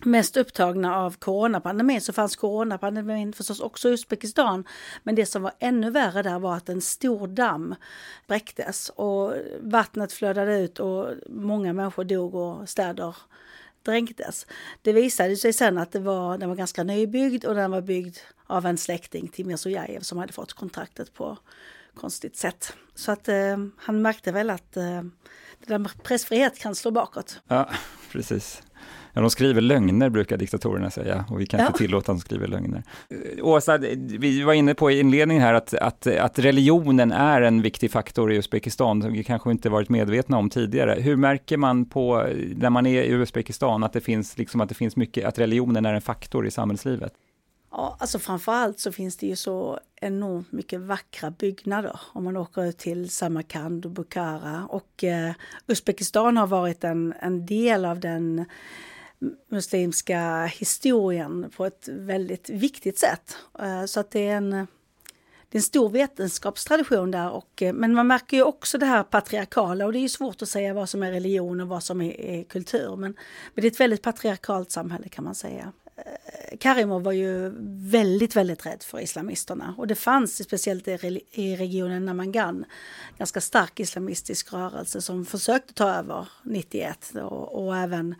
mest 0.04 0.36
upptagna 0.36 0.96
av 0.96 1.16
coronapandemin 1.16 2.00
så 2.00 2.12
fanns 2.12 2.36
coronapandemin 2.36 3.32
förstås 3.32 3.60
också 3.60 3.88
i 3.88 3.92
Uzbekistan. 3.92 4.64
Men 5.02 5.14
det 5.14 5.26
som 5.26 5.42
var 5.42 5.52
ännu 5.58 5.90
värre 5.90 6.22
där 6.22 6.38
var 6.38 6.56
att 6.56 6.68
en 6.68 6.80
stor 6.80 7.26
damm 7.26 7.74
bräcktes 8.26 8.88
och 8.88 9.34
vattnet 9.60 10.12
flödade 10.12 10.58
ut 10.58 10.80
och 10.80 11.14
många 11.28 11.72
människor 11.72 12.04
dog 12.04 12.34
och 12.34 12.68
städer 12.68 13.16
dränktes. 13.82 14.46
Det 14.82 14.92
visade 14.92 15.36
sig 15.36 15.52
sen 15.52 15.78
att 15.78 15.92
det 15.92 16.00
var, 16.00 16.38
den 16.38 16.48
var 16.48 16.56
ganska 16.56 16.82
nybyggd 16.82 17.44
och 17.44 17.54
den 17.54 17.70
var 17.70 17.80
byggd 17.80 18.16
av 18.46 18.66
en 18.66 18.78
släkting 18.78 19.28
till 19.28 19.46
Mirzojajev 19.46 20.00
som 20.00 20.18
hade 20.18 20.32
fått 20.32 20.52
kontraktet 20.52 21.14
på 21.14 21.38
konstigt 21.94 22.36
sätt. 22.36 22.72
Så 22.94 23.12
att 23.12 23.28
eh, 23.28 23.56
han 23.76 24.02
märkte 24.02 24.32
väl 24.32 24.50
att 24.50 24.76
eh, 24.76 25.02
pressfrihet 26.02 26.58
kan 26.58 26.74
slå 26.74 26.90
bakåt. 26.90 27.40
Ja, 27.48 27.70
precis. 28.10 28.62
Ja, 29.14 29.20
de 29.20 29.30
skriver 29.30 29.60
lögner 29.60 30.08
brukar 30.08 30.36
diktatorerna 30.36 30.90
säga 30.90 31.24
och 31.30 31.40
vi 31.40 31.46
kan 31.46 31.60
ja. 31.60 31.66
inte 31.66 31.78
tillåta 31.78 32.12
att 32.12 32.18
de 32.18 32.20
skriver 32.20 32.46
lögner. 32.46 32.82
Åsa, 33.42 33.78
vi 33.98 34.42
var 34.42 34.52
inne 34.52 34.74
på 34.74 34.90
i 34.90 35.00
inledningen 35.00 35.42
här 35.42 35.54
att, 35.54 35.74
att, 35.74 36.06
att 36.06 36.38
religionen 36.38 37.12
är 37.12 37.42
en 37.42 37.62
viktig 37.62 37.90
faktor 37.90 38.32
i 38.32 38.36
Uzbekistan, 38.36 39.02
som 39.02 39.12
vi 39.12 39.24
kanske 39.24 39.50
inte 39.50 39.68
varit 39.68 39.88
medvetna 39.88 40.38
om 40.38 40.50
tidigare. 40.50 41.00
Hur 41.00 41.16
märker 41.16 41.56
man 41.56 41.84
på, 41.84 42.28
när 42.56 42.70
man 42.70 42.86
är 42.86 43.02
i 43.02 43.10
Uzbekistan, 43.10 43.84
att 43.84 43.92
det 43.92 44.00
finns, 44.00 44.38
liksom, 44.38 44.60
att 44.60 44.68
det 44.68 44.74
finns 44.74 44.96
mycket, 44.96 45.24
att 45.24 45.38
religionen 45.38 45.86
är 45.86 45.94
en 45.94 46.00
faktor 46.00 46.46
i 46.46 46.50
samhällslivet? 46.50 47.12
Ja, 47.70 47.96
alltså 48.00 48.18
framförallt 48.18 48.80
så 48.80 48.92
finns 48.92 49.16
det 49.16 49.26
ju 49.26 49.36
så 49.36 49.78
enormt 49.96 50.52
mycket 50.52 50.80
vackra 50.80 51.30
byggnader 51.30 52.00
om 52.12 52.24
man 52.24 52.36
åker 52.36 52.64
ut 52.64 52.78
till 52.78 53.10
Samarkand 53.10 53.86
och 53.86 53.92
Bukhara. 53.92 54.66
Och 54.68 55.04
eh, 55.04 55.32
Uzbekistan 55.66 56.36
har 56.36 56.46
varit 56.46 56.84
en, 56.84 57.14
en 57.20 57.46
del 57.46 57.84
av 57.84 58.00
den 58.00 58.44
muslimska 59.48 60.44
historien 60.44 61.50
på 61.56 61.66
ett 61.66 61.88
väldigt 61.88 62.50
viktigt 62.50 62.98
sätt. 62.98 63.36
Eh, 63.58 63.84
så 63.84 64.00
att 64.00 64.10
det 64.10 64.28
är 64.28 64.36
en, 64.36 64.50
det 64.50 65.56
är 65.56 65.58
en 65.58 65.62
stor 65.62 65.88
vetenskapstradition 65.88 67.10
där. 67.10 67.30
Och, 67.30 67.62
eh, 67.62 67.72
men 67.72 67.94
man 67.94 68.06
märker 68.06 68.36
ju 68.36 68.42
också 68.42 68.78
det 68.78 68.86
här 68.86 69.02
patriarkala 69.02 69.86
och 69.86 69.92
det 69.92 69.98
är 69.98 70.00
ju 70.00 70.08
svårt 70.08 70.42
att 70.42 70.48
säga 70.48 70.74
vad 70.74 70.88
som 70.88 71.02
är 71.02 71.10
religion 71.10 71.60
och 71.60 71.68
vad 71.68 71.82
som 71.82 72.00
är, 72.00 72.20
är 72.20 72.44
kultur. 72.44 72.96
Men, 72.96 73.16
men 73.54 73.62
det 73.62 73.66
är 73.66 73.70
ett 73.70 73.80
väldigt 73.80 74.02
patriarkalt 74.02 74.70
samhälle 74.70 75.08
kan 75.08 75.24
man 75.24 75.34
säga. 75.34 75.72
Karimov 76.60 77.02
var 77.02 77.12
ju 77.12 77.52
väldigt, 77.90 78.36
väldigt 78.36 78.66
rädd 78.66 78.82
för 78.82 79.00
islamisterna 79.00 79.74
och 79.78 79.86
det 79.86 79.94
fanns 79.94 80.44
speciellt 80.44 80.88
i 81.30 81.56
regionen 81.56 82.06
Namangan 82.06 82.64
ganska 83.18 83.40
stark 83.40 83.80
islamistisk 83.80 84.52
rörelse 84.52 85.00
som 85.00 85.26
försökte 85.26 85.74
ta 85.74 85.90
över 85.90 86.28
91 86.42 87.12
och, 87.14 87.64
och 87.64 87.76
även 87.76 88.14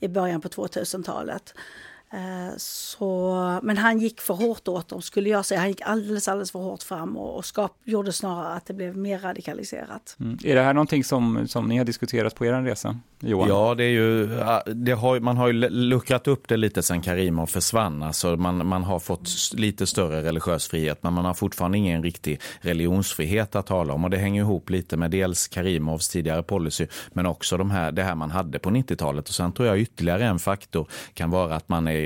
i 0.00 0.08
början 0.08 0.40
på 0.40 0.48
2000-talet. 0.48 1.54
Eh, 2.12 2.56
så, 2.56 3.60
men 3.62 3.76
han 3.76 3.98
gick 3.98 4.20
för 4.20 4.34
hårt 4.34 4.68
åt 4.68 4.88
dem 4.88 5.02
skulle 5.02 5.28
jag 5.28 5.44
säga. 5.44 5.60
Han 5.60 5.68
gick 5.68 5.80
alldeles, 5.80 6.28
alldeles 6.28 6.52
för 6.52 6.58
hårt 6.58 6.82
fram 6.82 7.16
och, 7.16 7.36
och 7.36 7.44
skap, 7.44 7.76
gjorde 7.84 8.12
snarare 8.12 8.54
att 8.54 8.66
det 8.66 8.74
blev 8.74 8.96
mer 8.96 9.18
radikaliserat. 9.18 10.16
Mm. 10.20 10.38
Är 10.44 10.54
det 10.54 10.62
här 10.62 10.74
någonting 10.74 11.04
som, 11.04 11.48
som 11.48 11.68
ni 11.68 11.78
har 11.78 11.84
diskuterat 11.84 12.34
på 12.34 12.46
er 12.46 12.62
resa? 12.62 12.98
Johan? 13.20 13.48
Ja, 13.48 13.74
det 13.74 13.84
är 13.84 13.88
ju, 13.88 14.26
det 14.74 14.92
har, 14.92 15.20
man 15.20 15.36
har 15.36 15.48
ju 15.48 15.52
luckrat 15.70 16.28
upp 16.28 16.48
det 16.48 16.56
lite 16.56 16.82
sen 16.82 17.02
Karimov 17.02 17.46
försvann. 17.46 18.02
Alltså 18.02 18.36
man, 18.36 18.66
man 18.66 18.84
har 18.84 18.98
fått 18.98 19.28
lite 19.54 19.86
större 19.86 20.22
religiös 20.22 20.68
frihet, 20.68 21.02
men 21.02 21.12
man 21.12 21.24
har 21.24 21.34
fortfarande 21.34 21.78
ingen 21.78 22.02
riktig 22.02 22.40
religionsfrihet 22.60 23.56
att 23.56 23.66
tala 23.66 23.94
om. 23.94 24.04
Och 24.04 24.10
det 24.10 24.16
hänger 24.16 24.42
ihop 24.42 24.70
lite 24.70 24.96
med 24.96 25.10
dels 25.10 25.48
Karimovs 25.48 26.08
tidigare 26.08 26.42
policy, 26.42 26.86
men 27.12 27.26
också 27.26 27.56
de 27.56 27.70
här, 27.70 27.92
det 27.92 28.02
här 28.02 28.14
man 28.14 28.30
hade 28.30 28.58
på 28.58 28.70
90-talet. 28.70 29.28
Och 29.28 29.34
sen 29.34 29.52
tror 29.52 29.68
jag 29.68 29.78
ytterligare 29.78 30.24
en 30.24 30.38
faktor 30.38 30.88
kan 31.14 31.30
vara 31.30 31.54
att 31.54 31.68
man 31.68 31.88
är 31.88 32.01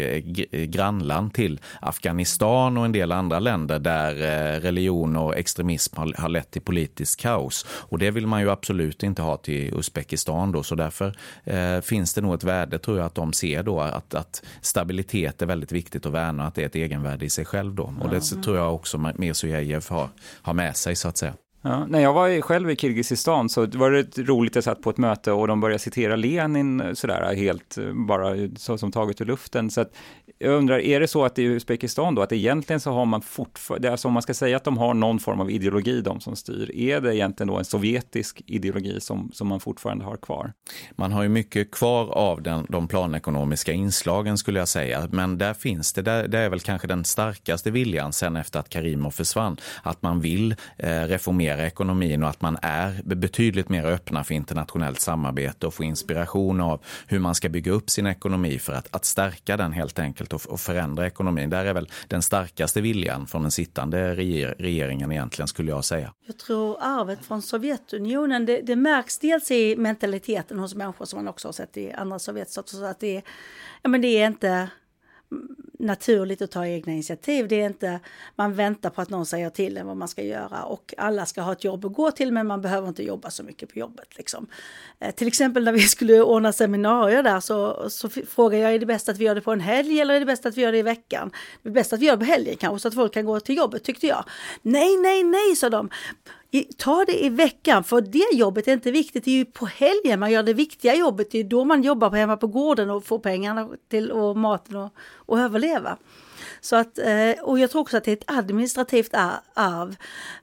grannland 0.67 1.35
till 1.35 1.61
Afghanistan 1.81 2.77
och 2.77 2.85
en 2.85 2.93
del 2.93 3.13
andra 3.13 3.39
länder 3.39 3.79
där 3.79 4.13
eh, 4.15 4.61
religion 4.61 5.17
och 5.17 5.37
extremism 5.37 5.97
har, 5.97 6.15
har 6.19 6.29
lett 6.29 6.51
till 6.51 6.63
politisk 6.63 7.21
kaos. 7.21 7.67
Och 7.69 7.99
det 7.99 8.11
vill 8.11 8.27
man 8.27 8.41
ju 8.41 8.51
absolut 8.51 9.03
inte 9.03 9.23
ha 9.23 9.37
till 9.37 9.75
Uzbekistan 9.75 10.53
då, 10.53 10.63
så 10.63 10.75
därför 10.75 11.17
eh, 11.45 11.81
finns 11.81 12.15
det 12.15 12.21
nog 12.21 12.35
ett 12.35 12.45
värde 12.45 12.79
tror 12.79 12.99
jag 12.99 13.07
att 13.07 13.15
de 13.15 13.33
ser 13.33 13.63
då 13.63 13.81
att, 13.81 14.15
att 14.15 14.43
stabilitet 14.61 15.43
är 15.43 15.47
väldigt 15.47 15.73
viktigt 15.73 16.07
att 16.07 16.13
värna, 16.13 16.47
att 16.47 16.55
det 16.55 16.63
är 16.63 16.67
ett 16.67 16.75
egenvärde 16.77 17.25
i 17.25 17.31
sig 17.31 17.45
själv 17.45 17.75
då. 17.75 17.95
Och 18.01 18.11
det 18.11 18.21
tror 18.21 18.57
jag 18.57 18.75
också 18.75 19.13
Mirzojajev 19.15 19.89
har, 19.89 20.09
har 20.43 20.55
med 20.55 20.77
sig 20.77 20.97
så 20.97 21.09
att 21.09 21.17
säga. 21.17 21.35
Ja, 21.69 21.87
när 21.87 22.01
jag 22.01 22.13
var 22.13 22.41
själv 22.41 22.71
i 22.71 22.77
Kirgizistan 22.77 23.49
så 23.49 23.67
var 23.67 23.91
det 23.91 24.19
roligt, 24.19 24.55
jag 24.55 24.65
satt 24.65 24.83
på 24.83 24.91
ett 24.91 24.99
möte 24.99 25.33
och 25.33 25.49
de 25.49 25.61
började 25.61 25.79
citera 25.79 26.17
Lenin 26.17 26.81
eh, 26.81 26.93
sådär 26.93 27.35
helt 27.35 27.79
eh, 27.79 27.93
bara 27.93 28.35
så 28.57 28.79
som 28.79 28.93
taget 28.93 29.21
ur 29.21 29.25
luften. 29.25 29.71
Så 29.71 29.81
att 29.81 29.93
jag 30.39 30.53
undrar, 30.53 30.79
är 30.79 31.01
det 31.01 31.09
så 31.09 31.25
att 31.25 31.39
i 31.39 31.43
Uzbekistan 31.43 32.15
då, 32.15 32.23
att 32.23 32.33
egentligen 32.33 32.81
så 32.81 32.91
har 32.91 33.05
man 33.05 33.23
fortfarande, 33.23 33.91
alltså 33.91 34.09
om 34.09 34.15
man 34.15 34.23
ska 34.23 34.35
säga 34.35 34.57
att 34.57 34.65
de 34.65 34.79
har 34.79 34.95
någon 34.95 35.19
form 35.19 35.41
av 35.41 35.51
ideologi, 35.51 36.01
de 36.01 36.21
som 36.21 36.37
styr, 36.37 36.77
är 36.77 37.01
det 37.01 37.17
egentligen 37.17 37.49
då 37.49 37.59
en 37.59 37.65
sovjetisk 37.65 38.43
ideologi 38.47 39.01
som, 39.01 39.31
som 39.33 39.49
man 39.49 39.61
fortfarande 39.61 40.05
har 40.05 40.17
kvar? 40.17 40.53
Man 40.97 41.13
har 41.13 41.23
ju 41.23 41.29
mycket 41.29 41.71
kvar 41.71 42.11
av 42.11 42.43
den, 42.43 42.67
de 42.69 42.89
planekonomiska 42.89 43.73
inslagen 43.73 44.39
skulle 44.39 44.59
jag 44.59 44.69
säga, 44.69 45.09
men 45.13 45.39
där 45.39 45.55
finns 45.55 45.93
det, 45.93 46.03
där, 46.03 46.29
det 46.29 46.39
är 46.39 46.49
väl 46.49 46.61
kanske 46.61 46.89
den 46.89 47.05
starkaste 47.05 47.71
viljan 47.71 48.13
sen 48.13 48.37
efter 48.37 48.61
att 48.61 48.69
Karimov 48.69 49.11
försvann, 49.11 49.57
att 49.83 50.03
man 50.03 50.21
vill 50.21 50.53
eh, 50.79 50.89
reformera 50.89 51.56
ekonomin 51.59 52.23
och 52.23 52.29
att 52.29 52.41
man 52.41 52.59
är 52.63 53.03
betydligt 53.05 53.69
mer 53.69 53.85
öppna 53.85 54.25
för 54.25 54.35
internationellt 54.35 55.01
samarbete 55.01 55.67
och 55.67 55.75
få 55.75 55.85
inspiration 55.85 56.61
av 56.61 56.81
hur 57.07 57.19
man 57.19 57.35
ska 57.35 57.49
bygga 57.49 57.73
upp 57.73 57.91
sin 57.91 58.07
ekonomi 58.07 58.59
för 58.59 58.73
att, 58.73 58.89
att 58.91 59.05
stärka 59.05 59.57
den 59.57 59.73
helt 59.73 59.99
enkelt 59.99 60.33
och, 60.33 60.47
och, 60.47 60.61
förändra 60.61 61.07
ekonomin. 61.07 61.51
Där 61.51 61.65
är 61.65 61.75
väl 61.75 61.89
den 62.09 62.23
starkaste 62.23 62.81
viljan 62.81 63.27
från 63.27 63.43
den 63.43 63.51
sittande 63.51 64.15
regeringen 64.15 65.13
egentligen 65.13 65.49
skulle 65.49 65.71
jag 65.71 65.85
säga. 65.85 66.13
Jag 66.27 66.39
tror 66.39 66.77
arvet 66.81 67.25
från 67.25 67.43
Sovjetunionen, 67.43 68.47
det, 68.47 68.61
det 68.61 68.77
märks 68.77 69.19
dels 69.19 69.51
i 69.51 69.77
mentaliteten 69.77 70.59
hos 70.59 70.75
människor 70.75 71.05
som 71.05 71.19
man 71.19 71.29
också 71.29 71.49
har 71.49 71.53
sett 71.53 71.77
i 71.77 71.93
andra 71.93 72.19
Sovjetstater. 72.19 72.85
att 72.85 73.01
det, 73.01 73.23
ja, 73.83 73.89
men 73.89 74.01
det 74.01 74.09
är 74.09 74.27
inte 74.27 74.69
naturligt 75.79 76.43
att 76.43 76.51
ta 76.51 76.67
egna 76.67 76.93
initiativ. 76.93 77.49
Det 77.49 77.61
är 77.61 77.67
inte, 77.67 78.01
man 78.37 78.55
väntar 78.55 78.91
på 78.91 79.01
att 79.03 79.11
någon 79.11 79.27
säger 79.27 79.51
till 79.51 79.77
en 79.77 79.87
vad 79.87 79.97
man 79.97 80.09
ska 80.09 80.23
göra 80.23 80.63
och 80.63 80.95
alla 80.99 81.27
ska 81.27 81.43
ha 81.43 81.53
ett 81.53 81.65
jobb 81.65 81.85
att 81.85 81.93
gå 81.93 82.11
till 82.11 82.33
men 82.33 82.47
man 82.47 82.63
behöver 82.63 82.89
inte 82.89 83.03
jobba 83.03 83.31
så 83.31 83.43
mycket 83.43 83.73
på 83.73 83.79
jobbet. 83.79 84.17
Liksom. 84.17 84.47
Eh, 84.99 85.15
till 85.15 85.27
exempel 85.27 85.65
när 85.65 85.73
vi 85.73 85.81
skulle 85.97 86.23
ordna 86.23 86.53
seminarier 86.53 87.23
där 87.23 87.41
så, 87.41 87.91
så 87.91 88.09
frågade 88.09 88.63
jag, 88.63 88.75
är 88.75 88.79
det 88.79 88.87
bäst 88.87 89.09
att 89.09 89.19
vi 89.19 89.25
gör 89.25 89.35
det 89.35 89.41
på 89.41 89.53
en 89.53 89.61
helg 89.61 90.01
eller 90.01 90.15
är 90.15 90.21
det 90.21 90.27
bäst 90.27 90.47
att 90.47 90.57
vi 90.57 90.63
gör 90.63 90.73
det 90.73 90.79
i 90.79 90.83
veckan? 90.83 91.31
Det 91.63 91.69
är 91.69 91.73
bäst 91.73 91.93
att 91.93 92.01
vi 92.01 92.07
gör 92.07 92.17
det 92.17 92.25
på 92.25 92.31
helgen 92.33 92.57
kanske 92.57 92.79
så 92.79 92.89
att 92.89 92.95
folk 92.95 93.15
kan 93.15 93.25
gå 93.25 93.41
till 93.41 93.57
jobbet 93.57 93.85
tyckte 93.85 94.07
jag. 94.07 94.25
Nej, 94.63 94.97
nej, 94.97 95.25
nej, 95.25 95.57
sa 95.57 95.71
de 95.71 95.91
ta 96.77 97.05
det 97.05 97.25
i 97.25 97.29
veckan, 97.29 97.85
för 97.85 98.01
det 98.01 98.37
jobbet 98.37 98.69
är 98.69 98.73
inte 98.73 98.91
viktigt. 98.91 99.25
Det 99.25 99.31
är 99.31 99.37
ju 99.37 99.45
på 99.45 99.67
helgen 99.67 100.21
man 100.21 100.31
gör 100.31 100.43
det 100.43 100.55
viktiga 100.55 100.95
jobbet. 100.95 101.31
Det 101.31 101.39
är 101.39 101.45
då 101.45 101.65
man 101.65 101.83
jobbar 101.83 102.11
hemma 102.11 102.37
på 102.37 102.47
gården 102.47 102.91
och 102.91 103.05
får 103.05 103.19
pengarna 103.19 103.69
till 103.89 104.11
och 104.11 104.37
maten 104.37 104.77
och, 104.77 104.93
och 105.17 105.41
överleva. 105.41 105.97
Så 106.67 106.77
att, 106.77 106.99
eh, 106.99 107.31
och 107.43 107.59
jag 107.59 107.71
tror 107.71 107.83
också 107.83 107.97
att 107.97 108.05
det 108.05 108.11
är 108.11 108.17
ett 108.17 108.25
administrativt 108.27 109.15
arv. 109.55 109.97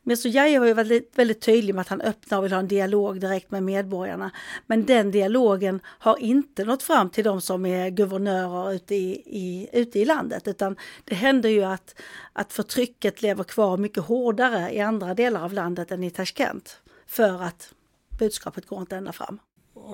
Mirzojajev 0.03 0.62
har 0.62 0.68
ju 0.68 0.74
varit 0.74 1.12
väldigt 1.15 1.42
tydlig 1.42 1.75
med 1.75 1.82
att 1.82 1.88
han 1.88 2.01
öppnar 2.01 2.38
och 2.38 2.44
vill 2.44 2.51
ha 2.51 2.60
en 2.60 2.68
dialog 2.68 3.20
direkt 3.20 3.51
med 3.51 3.63
medborgarna. 3.63 4.32
Men 4.68 4.86
den 4.86 5.12
dialogen 5.12 5.82
har 5.86 6.20
inte 6.20 6.65
nått 6.65 6.84
fram 6.84 7.10
till 7.10 7.24
de 7.24 7.42
som 7.42 7.65
är 7.65 7.89
guvernörer 7.89 8.74
ute 8.74 8.96
i, 8.96 9.24
i, 9.25 9.70
ute 9.74 10.00
i 10.00 10.06
landet, 10.06 10.48
utan 10.48 10.75
det 11.03 11.15
händer 11.15 11.50
ju 11.50 11.63
att, 11.63 11.96
att 12.34 12.53
förtrycket 12.53 13.22
lever 13.22 13.44
kvar 13.44 13.77
mycket 13.77 14.03
hårdare 14.03 14.74
i 14.74 14.80
andra 14.80 15.13
delar 15.13 15.44
av 15.44 15.53
landet 15.53 15.92
än 15.92 16.03
i 16.03 16.10
Tashkent. 16.10 16.82
För 17.08 17.44
att 17.44 17.74
budskapet 18.20 18.68
går 18.68 18.82
inte 18.82 18.96
ända 18.96 19.12
fram. 19.12 19.39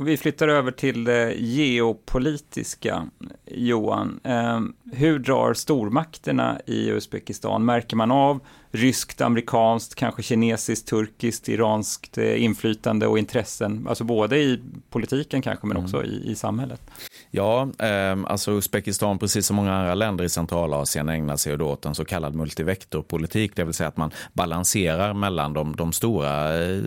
Vi 0.01 0.17
flyttar 0.17 0.47
över 0.47 0.71
till 0.71 1.03
det 1.03 1.33
geopolitiska, 1.33 3.07
Johan. 3.45 4.19
Ehm, 4.23 4.73
hur 4.91 5.19
drar 5.19 5.53
stormakterna 5.53 6.59
i 6.65 6.89
Uzbekistan? 6.89 7.65
Märker 7.65 7.95
man 7.95 8.11
av 8.11 8.39
ryskt, 8.71 9.21
amerikanskt, 9.21 9.95
kanske 9.95 10.23
kinesiskt, 10.23 10.87
turkiskt, 10.87 11.49
iranskt 11.49 12.17
eh, 12.17 12.43
inflytande 12.43 13.07
och 13.07 13.19
intressen, 13.19 13.85
alltså 13.89 14.03
både 14.03 14.37
i 14.37 14.61
politiken 14.89 15.41
kanske 15.41 15.67
men 15.67 15.77
mm. 15.77 15.85
också 15.85 16.03
i, 16.03 16.31
i 16.31 16.35
samhället? 16.35 16.81
Ja, 17.31 17.69
eh, 17.79 18.17
alltså 18.27 18.51
Uzbekistan, 18.51 19.19
precis 19.19 19.45
som 19.45 19.55
många 19.55 19.73
andra 19.73 19.95
länder 19.95 20.25
i 20.25 20.29
Centralasien, 20.29 21.09
ägnar 21.09 21.37
sig 21.37 21.61
åt 21.61 21.85
en 21.85 21.95
så 21.95 22.05
kallad 22.05 22.35
multivektorpolitik, 22.35 23.55
det 23.55 23.63
vill 23.63 23.73
säga 23.73 23.87
att 23.87 23.97
man 23.97 24.11
balanserar 24.33 25.13
mellan 25.13 25.53
de, 25.53 25.75
de 25.75 25.93
stora 25.93 26.63
eh, 26.63 26.79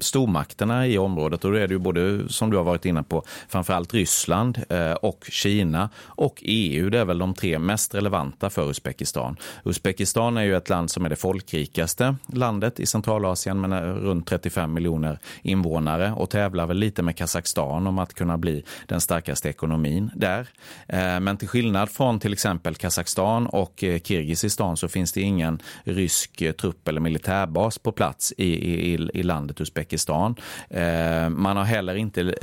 stormakterna 0.00 0.86
i 0.86 0.98
området. 0.98 1.44
Och 1.44 1.50
då 1.52 1.56
är 1.56 1.68
det 1.68 1.74
ju 1.74 1.78
både, 1.78 2.28
som 2.28 2.50
du 2.50 2.56
har 2.56 2.64
varit 2.64 2.84
inne 2.84 3.02
på, 3.02 3.24
framförallt 3.48 3.94
Ryssland 3.94 4.62
eh, 4.68 4.92
och 4.92 5.26
Kina 5.30 5.90
och 5.98 6.38
EU. 6.42 6.90
Det 6.90 6.98
är 6.98 7.04
väl 7.04 7.18
de 7.18 7.34
tre 7.34 7.58
mest 7.58 7.94
relevanta 7.94 8.50
för 8.50 8.70
Uzbekistan. 8.70 9.36
Uzbekistan 9.64 10.36
är 10.36 10.42
ju 10.42 10.56
ett 10.56 10.68
land 10.68 10.90
som 10.90 11.04
är 11.04 11.08
det 11.08 11.16
folkrikaste 11.16 12.16
landet 12.26 12.80
i 12.80 12.86
Centralasien 12.86 13.60
med 13.60 14.02
runt 14.02 14.26
35 14.26 14.72
miljoner 14.72 15.18
invånare 15.42 16.12
och 16.12 16.30
tävlar 16.30 16.66
väl 16.66 16.76
lite 16.76 17.02
med 17.02 17.16
Kazakstan 17.16 17.86
om 17.86 17.98
att 17.98 18.14
kunna 18.14 18.38
bli 18.38 18.64
den 18.86 19.00
starkaste 19.00 19.48
ekonomin 19.48 19.71
där. 20.14 20.48
Eh, 20.88 21.20
men 21.20 21.36
till 21.36 21.48
skillnad 21.48 21.90
från 21.90 22.20
till 22.20 22.32
exempel 22.32 22.74
Kazakstan 22.74 23.46
och 23.46 23.84
eh, 23.84 24.00
Kirgizistan 24.00 24.76
så 24.76 24.88
finns 24.88 25.12
det 25.12 25.20
ingen 25.20 25.62
rysk 25.84 26.42
eh, 26.42 26.52
trupp 26.52 26.88
eller 26.88 27.00
militärbas 27.00 27.78
på 27.78 27.92
plats 27.92 28.32
i, 28.36 28.44
i, 28.44 29.10
i 29.14 29.22
landet 29.22 29.60
Uzbekistan. 29.60 30.34
Man 31.30 31.56
har 31.56 31.64
heller 31.64 31.94
inte 31.94 32.34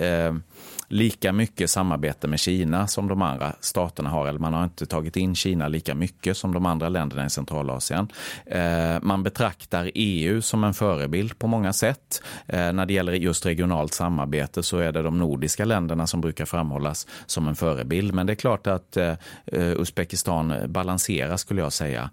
lika 0.90 1.34
mycket 1.34 1.70
samarbete 1.70 2.28
med 2.28 2.40
Kina 2.40 2.88
som 2.88 3.08
de 3.08 3.22
andra 3.22 3.54
staterna 3.60 4.10
har. 4.10 4.28
Eller 4.28 4.40
man 4.40 4.54
har 4.54 4.64
inte 4.64 4.86
tagit 4.86 5.16
in 5.16 5.36
Kina 5.36 5.68
lika 5.68 5.96
mycket 5.96 6.38
som 6.38 6.54
de 6.54 6.66
andra 6.66 6.90
länderna 6.90 7.26
i 7.26 7.30
Centralasien. 7.30 8.08
Eh, 8.46 8.98
man 9.02 9.24
betraktar 9.24 9.92
EU 9.96 10.42
som 10.42 10.64
en 10.64 10.74
förebild 10.74 11.40
på 11.40 11.48
många 11.48 11.74
sätt. 11.74 12.22
Eh, 12.48 12.74
när 12.74 12.86
det 12.86 12.94
gäller 12.94 13.14
just 13.14 13.46
regionalt 13.46 13.94
samarbete 13.94 14.64
så 14.64 14.78
är 14.78 14.92
det 14.92 15.02
de 15.02 15.20
nordiska 15.20 15.66
länderna 15.66 16.08
som 16.08 16.22
brukar 16.22 16.46
framhållas 16.46 17.08
som 17.26 17.48
en 17.48 17.56
förebild. 17.56 18.14
Men 18.14 18.28
det 18.28 18.34
är 18.34 18.36
klart 18.36 18.68
att 18.68 18.98
eh, 18.98 19.14
Uzbekistan 19.52 20.54
balanserar 20.68 21.38
skulle 21.38 21.62
jag 21.62 21.74
säga. 21.74 22.10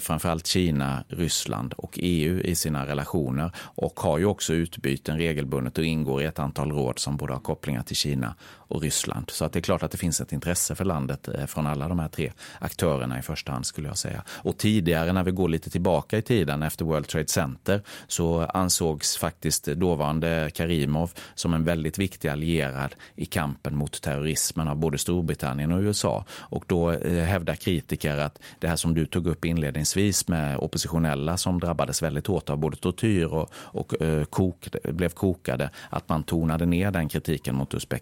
Framförallt 0.00 0.46
Kina, 0.46 1.04
Ryssland 1.08 1.72
och 1.72 1.98
EU 2.02 2.40
i 2.40 2.54
sina 2.54 2.86
relationer 2.86 3.50
och 3.56 4.00
har 4.00 4.18
ju 4.18 4.24
också 4.24 4.52
utbyten 4.52 5.18
regelbundet 5.18 5.78
och 5.78 5.84
ingår 5.84 6.22
i 6.22 6.24
ett 6.24 6.38
antal 6.38 6.72
råd 6.72 6.98
som 6.98 7.16
både 7.16 7.32
har 7.32 7.40
kopplingar 7.40 7.82
till 7.82 7.96
Kina 7.96 8.09
Kina 8.10 8.34
och 8.70 8.82
Ryssland. 8.82 9.30
Så 9.30 9.44
att 9.44 9.52
det 9.52 9.58
är 9.58 9.60
klart 9.60 9.82
att 9.82 9.90
det 9.90 9.98
finns 9.98 10.20
ett 10.20 10.32
intresse 10.32 10.74
för 10.74 10.84
landet 10.84 11.28
eh, 11.28 11.46
från 11.46 11.66
alla 11.66 11.88
de 11.88 11.98
här 11.98 12.08
tre 12.08 12.32
aktörerna 12.58 13.18
i 13.18 13.22
första 13.22 13.52
hand 13.52 13.66
skulle 13.66 13.88
jag 13.88 13.98
säga. 13.98 14.22
Och 14.28 14.58
tidigare 14.58 15.12
när 15.12 15.24
vi 15.24 15.30
går 15.30 15.48
lite 15.48 15.70
tillbaka 15.70 16.18
i 16.18 16.22
tiden 16.22 16.62
efter 16.62 16.84
World 16.84 17.08
Trade 17.08 17.28
Center 17.28 17.82
så 18.06 18.40
ansågs 18.40 19.16
faktiskt 19.16 19.64
dåvarande 19.64 20.50
Karimov 20.54 21.10
som 21.34 21.54
en 21.54 21.64
väldigt 21.64 21.98
viktig 21.98 22.28
allierad 22.28 22.94
i 23.14 23.26
kampen 23.26 23.76
mot 23.76 24.02
terrorismen 24.02 24.68
av 24.68 24.76
både 24.76 24.98
Storbritannien 24.98 25.72
och 25.72 25.80
USA. 25.80 26.24
Och 26.30 26.64
då 26.66 26.90
eh, 26.90 27.24
hävdar 27.24 27.54
kritiker 27.54 28.18
att 28.18 28.38
det 28.58 28.68
här 28.68 28.76
som 28.76 28.94
du 28.94 29.06
tog 29.06 29.26
upp 29.26 29.44
inledningsvis 29.44 30.28
med 30.28 30.58
oppositionella 30.58 31.36
som 31.36 31.60
drabbades 31.60 32.02
väldigt 32.02 32.26
hårt 32.26 32.50
av 32.50 32.58
både 32.58 32.76
tortyr 32.76 33.24
och, 33.24 33.50
och 33.54 34.02
eh, 34.02 34.24
kok, 34.24 34.68
blev 34.84 35.08
kokade, 35.08 35.70
att 35.90 36.08
man 36.08 36.22
tonade 36.22 36.66
ner 36.66 36.90
den 36.90 37.08
kritiken 37.08 37.54
mot 37.54 37.74
Uzbekistan 37.74 37.99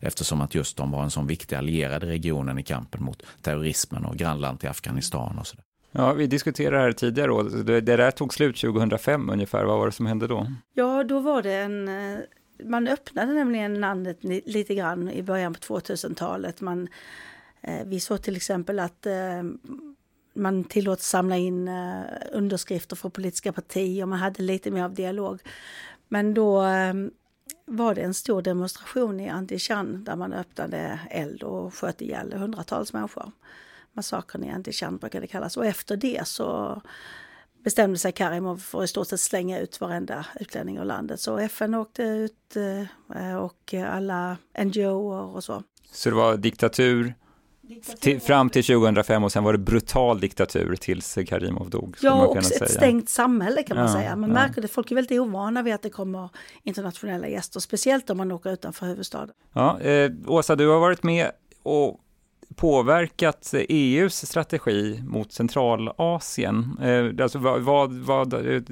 eftersom 0.00 0.40
att 0.40 0.54
just 0.54 0.76
de 0.76 0.90
var 0.90 1.02
en 1.02 1.10
sån 1.10 1.26
viktig 1.26 1.56
allierad 1.56 2.04
i 2.04 2.06
regionen 2.06 2.58
i 2.58 2.62
kampen 2.62 3.02
mot 3.02 3.22
terrorismen 3.42 4.04
och 4.04 4.16
grannland 4.16 4.60
till 4.60 4.68
Afghanistan 4.68 5.38
och 5.38 5.46
så. 5.46 5.56
Ja, 5.92 6.12
vi 6.12 6.26
diskuterade 6.26 6.78
här 6.78 6.92
tidigare 6.92 7.28
då. 7.28 7.42
Det 7.42 7.80
där 7.80 8.10
tog 8.10 8.34
slut 8.34 8.56
2005 8.56 9.30
ungefär. 9.30 9.64
Vad 9.64 9.78
var 9.78 9.86
det 9.86 9.92
som 9.92 10.06
hände 10.06 10.26
då? 10.26 10.46
Ja, 10.74 11.04
då 11.04 11.20
var 11.20 11.42
det 11.42 11.54
en... 11.54 11.88
Eh, 11.88 12.18
man 12.64 12.88
öppnade 12.88 13.32
nämligen 13.34 13.80
landet 13.80 14.18
lite 14.46 14.74
grann 14.74 15.10
i 15.10 15.22
början 15.22 15.54
på 15.54 15.80
2000-talet. 15.80 16.60
Man 16.60 16.88
Eh, 17.60 17.84
vi 17.86 18.00
såg 18.00 18.22
till 18.22 18.36
exempel 18.36 18.78
att 18.78 19.06
eh, 19.06 19.42
man 20.34 20.64
tillåts 20.64 21.08
samla 21.08 21.36
in 21.36 21.70
underskrifter 22.32 22.96
för 22.96 23.08
politiska 23.08 23.52
partier, 23.52 24.06
man 24.06 24.18
hade 24.18 24.42
lite 24.42 24.70
mer 24.70 24.82
av 24.82 24.94
dialog. 24.94 25.40
Men 26.08 26.34
då 26.34 26.64
var 27.68 27.94
det 27.94 28.00
en 28.00 28.14
stor 28.14 28.42
demonstration 28.42 29.20
i 29.20 29.28
Antichan 29.28 30.04
där 30.04 30.16
man 30.16 30.32
öppnade 30.32 31.00
eld 31.10 31.42
och 31.42 31.74
sköt 31.74 32.00
ihjäl 32.00 32.32
hundratals 32.32 32.92
människor. 32.92 33.32
Massakern 33.92 34.44
i 34.44 34.50
Antichan 34.50 34.96
brukar 34.96 35.20
det 35.20 35.26
kallas. 35.26 35.56
Och 35.56 35.66
efter 35.66 35.96
det 35.96 36.28
så 36.28 36.82
bestämde 37.64 37.98
sig 37.98 38.12
Karimov 38.12 38.56
för 38.56 38.78
att 38.78 38.84
i 38.84 38.88
stort 38.88 39.08
sett 39.08 39.20
slänga 39.20 39.58
ut 39.58 39.80
varenda 39.80 40.26
utlänning 40.40 40.78
ur 40.78 40.84
landet. 40.84 41.20
Så 41.20 41.38
FN 41.38 41.74
åkte 41.74 42.02
ut 42.02 42.56
eh, 42.56 43.36
och 43.36 43.74
alla 43.74 44.36
NGOer 44.58 45.36
och 45.36 45.44
så. 45.44 45.62
Så 45.92 46.10
det 46.10 46.16
var 46.16 46.36
diktatur, 46.36 47.14
till, 48.00 48.20
fram 48.20 48.50
till 48.50 48.64
2005 48.64 49.24
och 49.24 49.32
sen 49.32 49.44
var 49.44 49.52
det 49.52 49.58
brutal 49.58 50.20
diktatur 50.20 50.76
tills 50.76 51.18
Karimov 51.26 51.70
dog. 51.70 51.96
Ja, 52.00 52.26
och 52.26 52.36
ett 52.36 52.46
säga. 52.46 52.68
stängt 52.68 53.08
samhälle 53.08 53.62
kan 53.62 53.76
man 53.76 53.86
ja, 53.86 53.92
säga. 53.92 54.16
Man 54.16 54.30
ja. 54.30 54.34
märker 54.34 54.62
det, 54.62 54.68
folk 54.68 54.90
är 54.90 54.94
väldigt 54.94 55.20
ovana 55.20 55.62
vid 55.62 55.74
att 55.74 55.82
det 55.82 55.90
kommer 55.90 56.28
internationella 56.62 57.28
gäster, 57.28 57.60
speciellt 57.60 58.10
om 58.10 58.16
man 58.16 58.32
åker 58.32 58.52
utanför 58.52 58.86
huvudstaden. 58.86 59.34
Ja, 59.52 59.80
eh, 59.80 60.10
Åsa, 60.26 60.56
du 60.56 60.68
har 60.68 60.80
varit 60.80 61.02
med 61.02 61.30
och 61.62 62.00
påverkat 62.56 63.54
EUs 63.68 64.26
strategi 64.26 65.02
mot 65.06 65.32
Centralasien? 65.32 66.78
Eh, 66.82 67.22
alltså 67.24 67.38
vad, 67.38 67.62
vad, 67.62 67.92
vad 67.92 68.34
eh, 68.34 68.62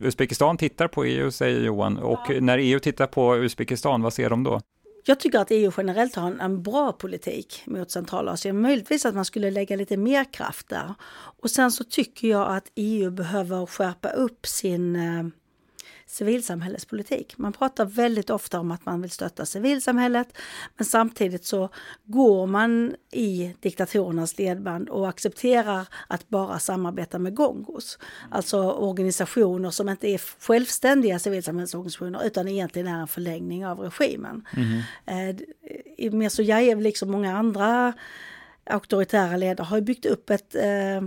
Uzbekistan 0.00 0.56
tittar 0.56 0.88
på 0.88 1.04
EU, 1.04 1.30
säger 1.30 1.60
Johan, 1.60 1.98
och 1.98 2.20
ja. 2.28 2.40
när 2.40 2.58
EU 2.58 2.78
tittar 2.78 3.06
på 3.06 3.36
Uzbekistan, 3.36 4.02
vad 4.02 4.12
ser 4.12 4.30
de 4.30 4.44
då? 4.44 4.60
Jag 5.08 5.20
tycker 5.20 5.38
att 5.38 5.50
EU 5.50 5.72
generellt 5.76 6.14
har 6.14 6.26
en, 6.26 6.40
en, 6.40 6.62
bra 6.62 6.92
politik 6.92 7.62
mot 7.66 7.90
Centralasien. 7.90 8.60
Möjligtvis 8.60 9.06
att 9.06 9.14
man 9.14 9.24
skulle 9.24 9.50
lägga 9.50 9.76
lite 9.76 9.96
mer 9.96 10.32
kraft 10.32 10.68
där. 10.68 10.94
Och 11.42 11.50
sen 11.50 11.72
så 11.72 11.84
tycker 11.84 12.28
jag 12.28 12.56
att 12.56 12.72
EU 12.74 13.10
behöver 13.10 13.66
skärpa 13.66 14.08
upp 14.08 14.46
sin 14.46 14.96
eh, 14.96 15.26
civilsamhällespolitik. 16.06 17.38
Man 17.38 17.52
pratar 17.52 17.84
väldigt 17.84 18.30
ofta 18.30 18.60
om 18.60 18.70
att 18.70 18.86
man 18.86 19.02
vill 19.02 19.10
stötta 19.10 19.46
civilsamhället 19.46 20.28
men 20.76 20.84
samtidigt 20.84 21.44
så 21.44 21.68
går 22.04 22.46
man 22.46 22.94
i 23.12 23.54
diktatorernas 23.60 24.38
ledband 24.38 24.88
och 24.88 25.08
accepterar 25.08 25.88
att 26.08 26.28
bara 26.28 26.58
samarbeta 26.58 27.18
med 27.18 27.34
gongos. 27.34 27.98
Alltså 28.30 28.72
organisationer 28.72 29.70
som 29.70 29.88
inte 29.88 30.08
är 30.08 30.20
självständiga 30.40 31.18
civilsamhällesorganisationer 31.18 32.26
utan 32.26 32.48
egentligen 32.48 32.88
är 32.88 33.00
en 33.00 33.08
förlängning 33.08 33.66
av 33.66 33.80
regimen. 33.80 34.46
Mm. 34.56 35.36
Eh, 35.98 36.12
Mirzojajev, 36.12 36.80
liksom 36.80 37.10
många 37.10 37.38
andra 37.38 37.92
auktoritära 38.64 39.36
ledare, 39.36 39.64
har 39.64 39.80
byggt 39.80 40.06
upp 40.06 40.30
ett 40.30 40.54
eh, 40.54 41.02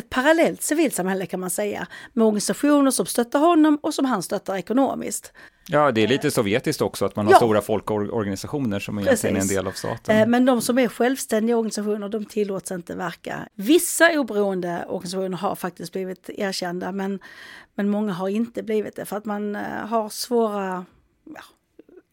ett 0.00 0.10
parallellt 0.10 0.62
civilsamhälle 0.62 1.26
kan 1.26 1.40
man 1.40 1.50
säga, 1.50 1.86
med 2.12 2.26
organisationer 2.26 2.90
som 2.90 3.06
stöttar 3.06 3.38
honom 3.38 3.78
och 3.82 3.94
som 3.94 4.04
han 4.04 4.22
stöttar 4.22 4.56
ekonomiskt. 4.56 5.32
Ja, 5.68 5.92
det 5.92 6.00
är 6.00 6.08
lite 6.08 6.30
sovjetiskt 6.30 6.82
också 6.82 7.04
att 7.04 7.16
man 7.16 7.26
har 7.26 7.32
ja. 7.32 7.36
stora 7.36 7.62
folkorganisationer 7.62 8.78
som 8.78 8.98
egentligen 8.98 9.36
är 9.36 9.40
en 9.40 9.46
del 9.46 9.66
av 9.66 9.72
staten. 9.72 10.16
Eh, 10.16 10.26
men 10.26 10.44
de 10.44 10.62
som 10.62 10.78
är 10.78 10.88
självständiga 10.88 11.56
organisationer, 11.56 12.08
de 12.08 12.24
tillåts 12.24 12.70
inte 12.70 12.94
verka. 12.94 13.48
Vissa 13.54 14.20
oberoende 14.20 14.84
organisationer 14.88 15.36
har 15.36 15.54
faktiskt 15.54 15.92
blivit 15.92 16.30
erkända, 16.30 16.92
men, 16.92 17.20
men 17.74 17.88
många 17.88 18.12
har 18.12 18.28
inte 18.28 18.62
blivit 18.62 18.96
det 18.96 19.04
för 19.04 19.16
att 19.16 19.24
man 19.24 19.56
eh, 19.56 19.62
har 19.62 20.08
svåra 20.08 20.84
ja, 21.24 21.42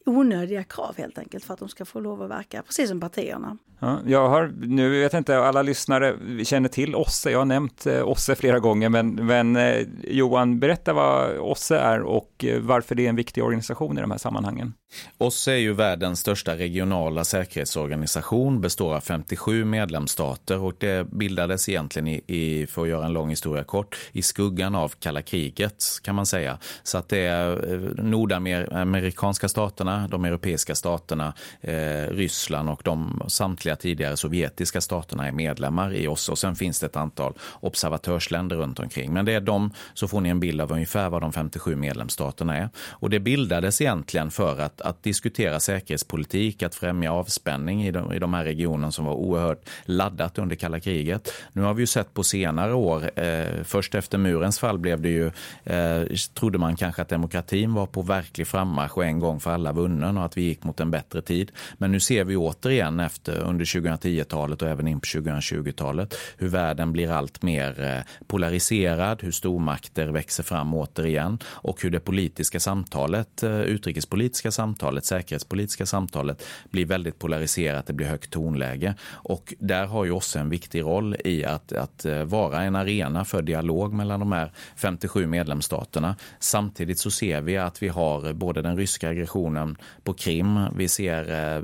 onödiga 0.08 0.64
krav 0.64 0.98
helt 0.98 1.18
enkelt 1.18 1.46
för 1.46 1.54
att 1.54 1.60
de 1.60 1.70
ska 1.70 1.86
få 1.86 2.00
lov 2.00 2.22
att 2.22 2.30
verka, 2.30 2.64
precis 2.64 2.90
som 2.90 3.00
partierna. 3.00 3.58
Ja, 3.80 4.00
jag 4.06 4.30
har, 4.30 4.54
nu 4.58 5.02
vet 5.02 5.14
jag 5.14 5.20
inte, 5.20 5.38
alla 5.38 5.62
lyssnare 5.62 6.16
känner 6.46 6.70
till 6.70 6.96
OSSE, 6.96 7.32
jag 7.32 7.40
har 7.40 7.46
nämnt 7.46 7.86
eh, 7.86 8.08
OSSE 8.08 8.36
flera 8.36 8.60
gånger, 8.60 8.90
men, 8.90 9.16
men 9.16 9.56
eh, 9.56 9.88
Johan, 10.04 10.60
berätta 10.60 10.94
vad 10.94 11.38
OSSE 11.38 11.78
är 11.78 12.02
och 12.02 12.46
eh, 12.46 12.60
varför 12.60 12.96
det 12.96 13.06
är 13.06 13.10
en 13.10 13.16
viktig 13.16 13.44
organisation 13.44 13.98
i 13.98 14.02
de 14.02 14.12
här 14.12 14.18
sammanhangen. 14.18 14.74
OSSE 15.18 15.52
är 15.52 15.58
ju 15.58 15.74
världens 15.74 16.20
största 16.20 16.56
regionala 16.58 17.24
säkerhetsorganisation, 17.24 18.62
består 18.62 18.96
av 18.96 19.02
57 19.02 19.66
medlemsstater 19.66 20.60
och 20.60 20.74
det 20.78 21.12
bildades 21.12 21.70
egentligen 21.70 22.08
i, 22.08 22.22
i, 22.28 22.68
för 22.68 22.82
att 22.82 22.90
göra 22.90 23.06
en 23.06 23.14
lång 23.14 23.30
historia 23.30 23.64
kort, 23.64 23.98
i 24.12 24.22
skuggan 24.22 24.76
av 24.76 24.94
kalla 25.00 25.22
kriget 25.22 25.84
kan 26.04 26.16
man 26.16 26.26
säga. 26.26 26.58
Så 26.84 26.98
att 26.98 27.10
det 27.10 27.20
är 27.20 27.74
eh, 27.74 27.80
nordamerikanska 28.04 29.50
staterna, 29.50 30.08
de 30.08 30.26
europeiska 30.26 30.76
staterna, 30.76 31.34
eh, 31.62 31.74
Ryssland 32.10 32.70
och 32.70 32.82
de 32.84 33.24
samtliga 33.28 33.76
tidigare 33.76 34.18
sovjetiska 34.18 34.82
staterna 34.82 35.28
är 35.28 35.32
medlemmar 35.32 35.94
i 35.94 36.08
OSSE 36.08 36.32
och 36.32 36.40
sen 36.40 36.56
finns 36.56 36.80
det 36.80 36.86
ett 36.86 36.96
antal 36.96 37.34
observatörsländer 37.60 38.56
runt 38.56 38.80
omkring. 38.80 39.14
Men 39.14 39.26
det 39.26 39.34
är 39.34 39.42
de, 39.42 39.72
så 39.94 40.08
får 40.08 40.22
ni 40.22 40.30
en 40.30 40.40
bild 40.40 40.62
av 40.62 40.72
ungefär 40.72 41.10
vad 41.10 41.22
de 41.22 41.34
57 41.34 41.76
medlemsstaterna 41.76 42.58
är. 42.58 42.70
Och 42.90 43.10
det 43.10 43.20
bildades 43.20 43.82
egentligen 43.82 44.32
för 44.32 44.60
att, 44.60 44.77
att 44.82 45.04
diskutera 45.04 45.60
säkerhetspolitik, 45.60 46.64
att 46.64 46.76
främja 46.76 47.14
avspänning 47.14 47.84
i 47.84 47.92
de, 47.92 48.14
i 48.14 48.20
de 48.20 48.34
här 48.34 48.44
regionerna 48.44 48.92
som 48.92 49.06
var 49.06 49.14
oerhört 49.14 49.70
laddat 49.86 50.38
under 50.38 50.56
kalla 50.56 50.80
kriget. 50.80 51.34
Nu 51.54 51.62
har 51.62 51.74
vi 51.74 51.84
ju 51.84 51.88
sett 51.88 52.14
på 52.14 52.24
senare 52.24 52.74
år, 52.74 53.20
eh, 53.20 53.64
först 53.64 53.96
efter 53.96 54.18
murens 54.18 54.60
fall 54.60 54.78
blev 54.78 55.02
det 55.02 55.10
ju, 55.10 55.32
eh, 55.64 56.04
trodde 56.34 56.58
man 56.58 56.76
kanske 56.76 57.02
att 57.02 57.10
demokratin 57.10 57.74
var 57.74 57.86
på 57.86 58.02
verklig 58.02 58.48
frammarsch 58.48 58.98
och 58.98 59.06
en 59.06 59.20
gång 59.20 59.40
för 59.40 59.52
alla 59.52 59.72
vunnen 59.72 60.18
och 60.18 60.26
att 60.26 60.38
vi 60.38 60.42
gick 60.42 60.64
mot 60.64 60.80
en 60.80 60.92
bättre 60.92 61.22
tid. 61.22 61.52
Men 61.78 61.92
nu 61.92 62.00
ser 62.00 62.24
vi 62.24 62.36
återigen 62.36 63.00
efter 63.00 63.40
under 63.40 63.66
2010-talet 63.66 64.62
och 64.62 64.68
även 64.68 64.88
in 64.88 65.00
på 65.00 65.06
2020-talet. 65.06 66.16
Hur 66.38 66.48
världen 66.48 66.92
blir 66.92 67.12
allt 67.12 67.42
mer 67.42 67.84
eh, 67.84 68.26
polariserad, 68.28 69.24
hur 69.24 69.32
stormakter 69.32 70.08
växer 70.08 70.44
fram 70.44 70.74
återigen 70.74 71.40
och 71.46 71.82
hur 71.82 71.90
det 71.90 72.00
politiska 72.00 72.60
samtalet, 72.60 73.44
eh, 73.44 73.62
utrikespolitiska 73.62 74.52
samtalet, 74.52 74.67
säkerhetspolitiska 75.02 75.86
samtalet 75.86 76.44
blir 76.70 76.86
väldigt 76.86 77.20
polariserat, 77.20 77.88
det 77.88 77.94
blir 77.94 78.08
högt 78.08 78.32
tonläge. 78.32 78.96
Och 79.12 79.54
där 79.60 79.86
har 79.86 80.06
ju 80.06 80.12
OSSE 80.12 80.40
en 80.40 80.50
viktig 80.50 80.82
roll 80.82 81.16
i 81.26 81.46
att, 81.46 81.72
att 81.72 82.06
eh, 82.06 82.24
vara 82.24 82.64
en 82.64 82.76
arena 82.76 83.26
för 83.26 83.42
dialog 83.42 83.94
mellan 83.94 84.20
de 84.20 84.32
här 84.32 84.52
57 84.76 85.28
medlemsstaterna. 85.28 86.16
Samtidigt 86.40 87.00
så 87.00 87.12
ser 87.12 87.42
vi 87.42 87.58
att 87.58 87.84
vi 87.84 87.88
har 87.88 88.34
både 88.34 88.62
den 88.62 88.78
ryska 88.78 89.10
aggressionen 89.10 89.78
på 90.04 90.14
Krim, 90.14 90.60
vi 90.76 90.88
ser 90.88 91.56
eh, 91.56 91.62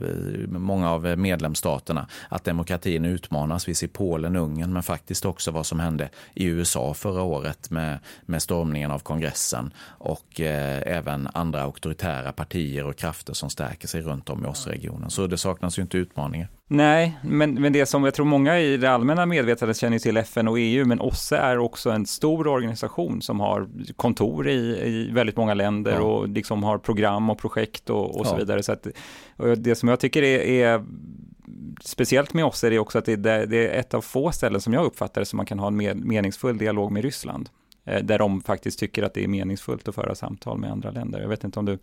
många 0.48 0.92
av 0.92 1.18
medlemsstaterna 1.18 2.08
att 2.30 2.44
demokratin 2.44 3.06
utmanas. 3.06 3.68
Vi 3.68 3.76
ser 3.76 3.88
Polen, 3.88 4.36
Ungern 4.36 4.74
men 4.74 4.84
faktiskt 4.84 5.26
också 5.26 5.52
vad 5.52 5.66
som 5.66 5.80
hände 5.80 6.10
i 6.34 6.46
USA 6.46 6.94
förra 6.94 7.22
året 7.22 7.70
med, 7.70 8.00
med 8.26 8.42
stormningen 8.42 8.92
av 8.92 9.00
kongressen 9.00 9.74
och 9.98 10.42
eh, 10.42 10.98
även 10.98 11.30
andra 11.34 11.62
auktoritära 11.62 12.32
partier 12.32 12.86
och 12.86 12.93
krafter 12.94 13.34
som 13.34 13.50
stärker 13.50 13.88
sig 13.88 14.02
runt 14.02 14.30
om 14.30 14.46
i 14.46 14.48
oss-regionen. 14.48 15.10
Så 15.10 15.28
det 15.28 15.38
saknas 15.38 15.78
ju 15.78 15.82
inte 15.82 15.98
utmaningar. 15.98 16.48
Nej, 16.68 17.20
men, 17.24 17.54
men 17.54 17.74
det 17.74 17.86
som 17.86 18.04
jag 18.04 18.14
tror 18.14 18.26
många 18.26 18.60
i 18.60 18.78
det 18.78 18.92
allmänna 18.92 19.26
medvetandet 19.26 19.78
känner 19.78 20.00
till 20.00 20.18
FN 20.18 20.48
och 20.48 20.60
EU, 20.60 20.86
men 20.86 21.02
OSSE 21.02 21.38
är 21.38 21.58
också 21.58 21.90
en 21.90 22.06
stor 22.06 22.48
organisation 22.48 23.22
som 23.22 23.40
har 23.40 23.70
kontor 23.96 24.48
i, 24.48 24.82
i 24.84 25.12
väldigt 25.12 25.38
många 25.38 25.54
länder 25.54 25.92
ja. 25.92 26.02
och 26.02 26.28
liksom 26.28 26.64
har 26.64 26.78
program 26.78 27.30
och 27.30 27.38
projekt 27.38 27.90
och, 27.90 28.20
och 28.20 28.26
ja. 28.26 28.30
så 28.30 28.36
vidare. 28.36 28.64
Så 28.64 28.72
att, 28.72 28.88
det 29.58 29.76
som 29.76 29.90
jag 29.90 30.00
tycker 30.00 30.24
är, 30.24 30.40
är 30.40 30.86
speciellt 31.82 32.34
med 32.34 32.46
oss 32.46 32.64
är 32.64 32.70
det 32.70 32.80
också 32.80 32.98
att 32.98 33.06
det, 33.06 33.16
det, 33.16 33.68
är 33.68 33.80
ett 33.80 33.94
av 33.94 34.02
få 34.02 34.32
ställen 34.32 34.62
som 34.62 34.74
jag 34.74 34.86
uppfattar 34.86 35.22
det 35.22 35.26
som 35.26 35.38
man 35.38 35.46
kan 35.46 35.60
ha 35.60 35.68
en 35.68 35.76
mer, 35.76 35.94
meningsfull 35.94 36.58
dialog 36.58 36.92
med 36.92 37.04
Ryssland. 37.04 37.50
Eh, 37.86 38.04
där 38.04 38.20
de 38.20 38.42
faktiskt 38.42 38.80
tycker 38.80 39.04
att 39.04 39.14
det 39.14 39.24
är 39.24 39.28
meningsfullt 39.28 39.88
att 39.88 39.96
föra 39.96 40.16
samtal 40.16 40.58
med 40.58 40.72
andra 40.72 40.92
länder. 40.92 41.22
Jag 41.22 41.30
vet 41.30 41.44
inte 41.44 41.60
om 41.60 41.66
du 41.66 41.80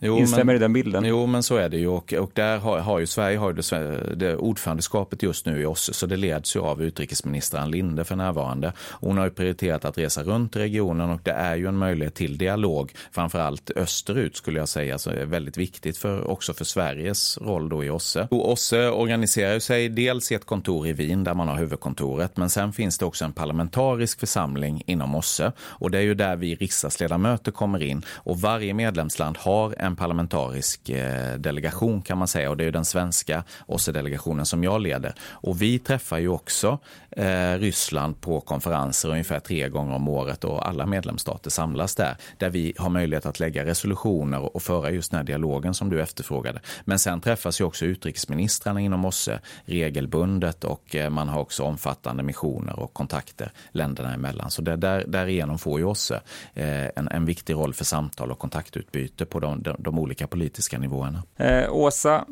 Jo, 0.00 0.18
Instämmer 0.18 0.44
men, 0.44 0.56
i 0.56 0.58
den 0.58 0.72
bilden? 0.72 1.04
Jo, 1.04 1.26
men 1.26 1.42
så 1.42 1.56
är 1.56 1.68
det 1.68 1.76
ju. 1.76 1.88
Och, 1.88 2.12
och 2.12 2.30
där 2.34 2.58
har, 2.58 2.78
har 2.78 2.98
ju 2.98 3.06
Sverige 3.06 3.38
har 3.38 3.52
det, 3.52 4.14
det 4.14 4.36
ordförandeskapet 4.36 5.22
just 5.22 5.46
nu 5.46 5.62
i 5.62 5.66
OSSE, 5.66 5.92
så 5.92 6.06
det 6.06 6.16
leds 6.16 6.56
ju 6.56 6.60
av 6.60 6.82
utrikesminister 6.82 7.58
Ann 7.58 7.70
Linde 7.70 8.04
för 8.04 8.16
närvarande. 8.16 8.72
Hon 8.78 9.18
har 9.18 9.24
ju 9.24 9.30
prioriterat 9.30 9.84
att 9.84 9.98
resa 9.98 10.22
runt 10.22 10.56
i 10.56 10.58
regionen 10.58 11.10
och 11.10 11.20
det 11.22 11.30
är 11.30 11.56
ju 11.56 11.66
en 11.66 11.76
möjlighet 11.76 12.14
till 12.14 12.38
dialog, 12.38 12.92
framförallt 13.12 13.70
österut 13.76 14.36
skulle 14.36 14.58
jag 14.58 14.68
säga, 14.68 14.98
så 14.98 15.10
är 15.10 15.24
väldigt 15.24 15.56
viktigt 15.56 15.98
för, 15.98 16.30
också 16.30 16.54
för 16.54 16.64
Sveriges 16.64 17.38
roll 17.38 17.68
då 17.68 17.84
i 17.84 17.90
OSSE. 17.90 18.28
Och 18.30 18.52
OSSE 18.52 18.90
organiserar 18.90 19.58
sig 19.58 19.88
dels 19.88 20.32
i 20.32 20.34
ett 20.34 20.46
kontor 20.46 20.86
i 20.86 20.92
Wien 20.92 21.24
där 21.24 21.34
man 21.34 21.48
har 21.48 21.56
huvudkontoret, 21.56 22.36
men 22.36 22.50
sen 22.50 22.72
finns 22.72 22.98
det 22.98 23.04
också 23.04 23.24
en 23.24 23.32
parlamentarisk 23.32 24.20
församling 24.20 24.82
inom 24.86 25.14
OSSE 25.14 25.52
och 25.60 25.90
det 25.90 25.98
är 25.98 26.02
ju 26.02 26.14
där 26.14 26.36
vi 26.36 26.54
riksdagsledamöter 26.54 27.52
kommer 27.52 27.82
in 27.82 28.02
och 28.14 28.40
varje 28.40 28.74
medlemsland 28.74 29.36
har 29.38 29.74
en 29.78 29.87
en 29.88 29.96
parlamentarisk 29.96 30.88
eh, 30.88 31.34
delegation 31.38 32.02
kan 32.02 32.18
man 32.18 32.28
säga 32.28 32.50
och 32.50 32.56
det 32.56 32.64
är 32.64 32.72
den 32.72 32.84
svenska 32.84 33.44
OSSE-delegationen 33.66 34.46
som 34.46 34.64
jag 34.64 34.80
leder. 34.80 35.14
Och 35.30 35.62
vi 35.62 35.78
träffar 35.78 36.18
ju 36.18 36.28
också 36.28 36.78
eh, 37.10 37.52
Ryssland 37.58 38.20
på 38.20 38.40
konferenser 38.40 39.08
ungefär 39.08 39.40
tre 39.40 39.68
gånger 39.68 39.94
om 39.94 40.08
året 40.08 40.44
och 40.44 40.68
alla 40.68 40.86
medlemsstater 40.86 41.50
samlas 41.50 41.94
där, 41.94 42.16
där 42.38 42.50
vi 42.50 42.74
har 42.78 42.88
möjlighet 42.90 43.26
att 43.26 43.40
lägga 43.40 43.64
resolutioner 43.64 44.56
och 44.56 44.62
föra 44.62 44.90
just 44.90 45.10
den 45.10 45.18
här 45.18 45.24
dialogen 45.24 45.74
som 45.74 45.90
du 45.90 46.02
efterfrågade. 46.02 46.60
Men 46.84 46.98
sen 46.98 47.20
träffas 47.20 47.60
ju 47.60 47.64
också 47.64 47.84
utrikesministrarna 47.84 48.80
inom 48.80 49.04
OSSE 49.04 49.40
regelbundet 49.64 50.64
och 50.64 50.94
eh, 50.94 51.10
man 51.10 51.28
har 51.28 51.40
också 51.40 51.62
omfattande 51.62 52.22
missioner 52.22 52.78
och 52.78 52.92
kontakter 52.92 53.52
länderna 53.72 54.14
emellan. 54.14 54.50
Så 54.50 54.62
där, 54.62 55.04
därigenom 55.06 55.58
får 55.58 55.78
ju 55.78 55.84
OSSE 55.84 56.20
en, 56.54 57.08
en 57.08 57.24
viktig 57.24 57.54
roll 57.54 57.74
för 57.74 57.84
samtal 57.84 58.30
och 58.30 58.38
kontaktutbyte 58.38 59.24
på 59.26 59.40
de, 59.40 59.62
de, 59.62 59.76
de 59.78 59.98
olika 59.98 60.26
politiska 60.26 60.78
nivåerna. 60.78 61.22
Eh, 61.36 61.74
Åsa, 61.74 62.26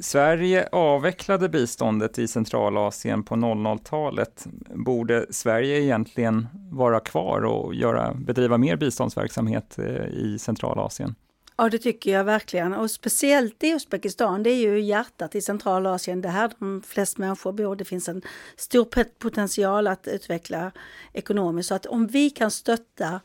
Sverige 0.00 0.68
avvecklade 0.72 1.48
biståndet 1.48 2.18
i 2.18 2.28
Centralasien 2.28 3.22
på 3.22 3.34
00-talet. 3.34 4.46
Borde 4.74 5.26
Sverige 5.30 5.80
egentligen 5.80 6.46
vara 6.70 7.00
kvar 7.00 7.44
och 7.44 7.74
göra, 7.74 8.14
bedriva 8.14 8.58
mer 8.58 8.76
biståndsverksamhet 8.76 9.78
eh, 9.78 10.06
i 10.06 10.36
Centralasien? 10.40 11.14
Ja, 11.60 11.68
det 11.68 11.78
tycker 11.78 12.12
jag 12.12 12.24
verkligen. 12.24 12.74
Och 12.74 12.90
speciellt 12.90 13.64
i 13.64 13.70
Uzbekistan, 13.70 14.42
det 14.42 14.50
är 14.50 14.56
ju 14.56 14.80
hjärtat 14.80 15.34
i 15.34 15.40
Centralasien. 15.40 16.20
Det 16.20 16.28
är 16.28 16.32
här 16.32 16.50
de 16.58 16.82
flesta 16.86 17.22
människor 17.22 17.52
bor. 17.52 17.76
Det 17.76 17.84
finns 17.84 18.08
en 18.08 18.22
stor 18.56 18.84
potential 19.18 19.86
att 19.86 20.08
utveckla 20.08 20.72
ekonomiskt. 21.12 21.68
Så 21.68 21.74
att 21.74 21.86
om 21.86 22.06
vi 22.06 22.30
kan 22.30 22.50
stötta 22.50 23.06
Eh, 23.14 23.20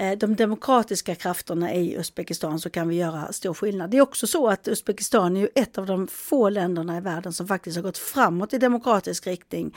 Eh, 0.00 0.18
de 0.18 0.36
demokratiska 0.36 1.14
krafterna 1.14 1.74
i 1.74 1.96
Uzbekistan 1.96 2.60
så 2.60 2.70
kan 2.70 2.88
vi 2.88 2.96
göra 2.96 3.32
stor 3.32 3.54
skillnad. 3.54 3.90
Det 3.90 3.96
är 3.96 4.02
också 4.02 4.26
så 4.26 4.48
att 4.48 4.68
Uzbekistan 4.68 5.36
är 5.36 5.48
ett 5.54 5.78
av 5.78 5.86
de 5.86 6.06
få 6.06 6.48
länderna 6.48 6.96
i 6.96 7.00
världen 7.00 7.32
som 7.32 7.48
faktiskt 7.48 7.76
har 7.76 7.82
gått 7.82 7.98
framåt 7.98 8.52
i 8.52 8.58
demokratisk 8.58 9.26
riktning. 9.26 9.74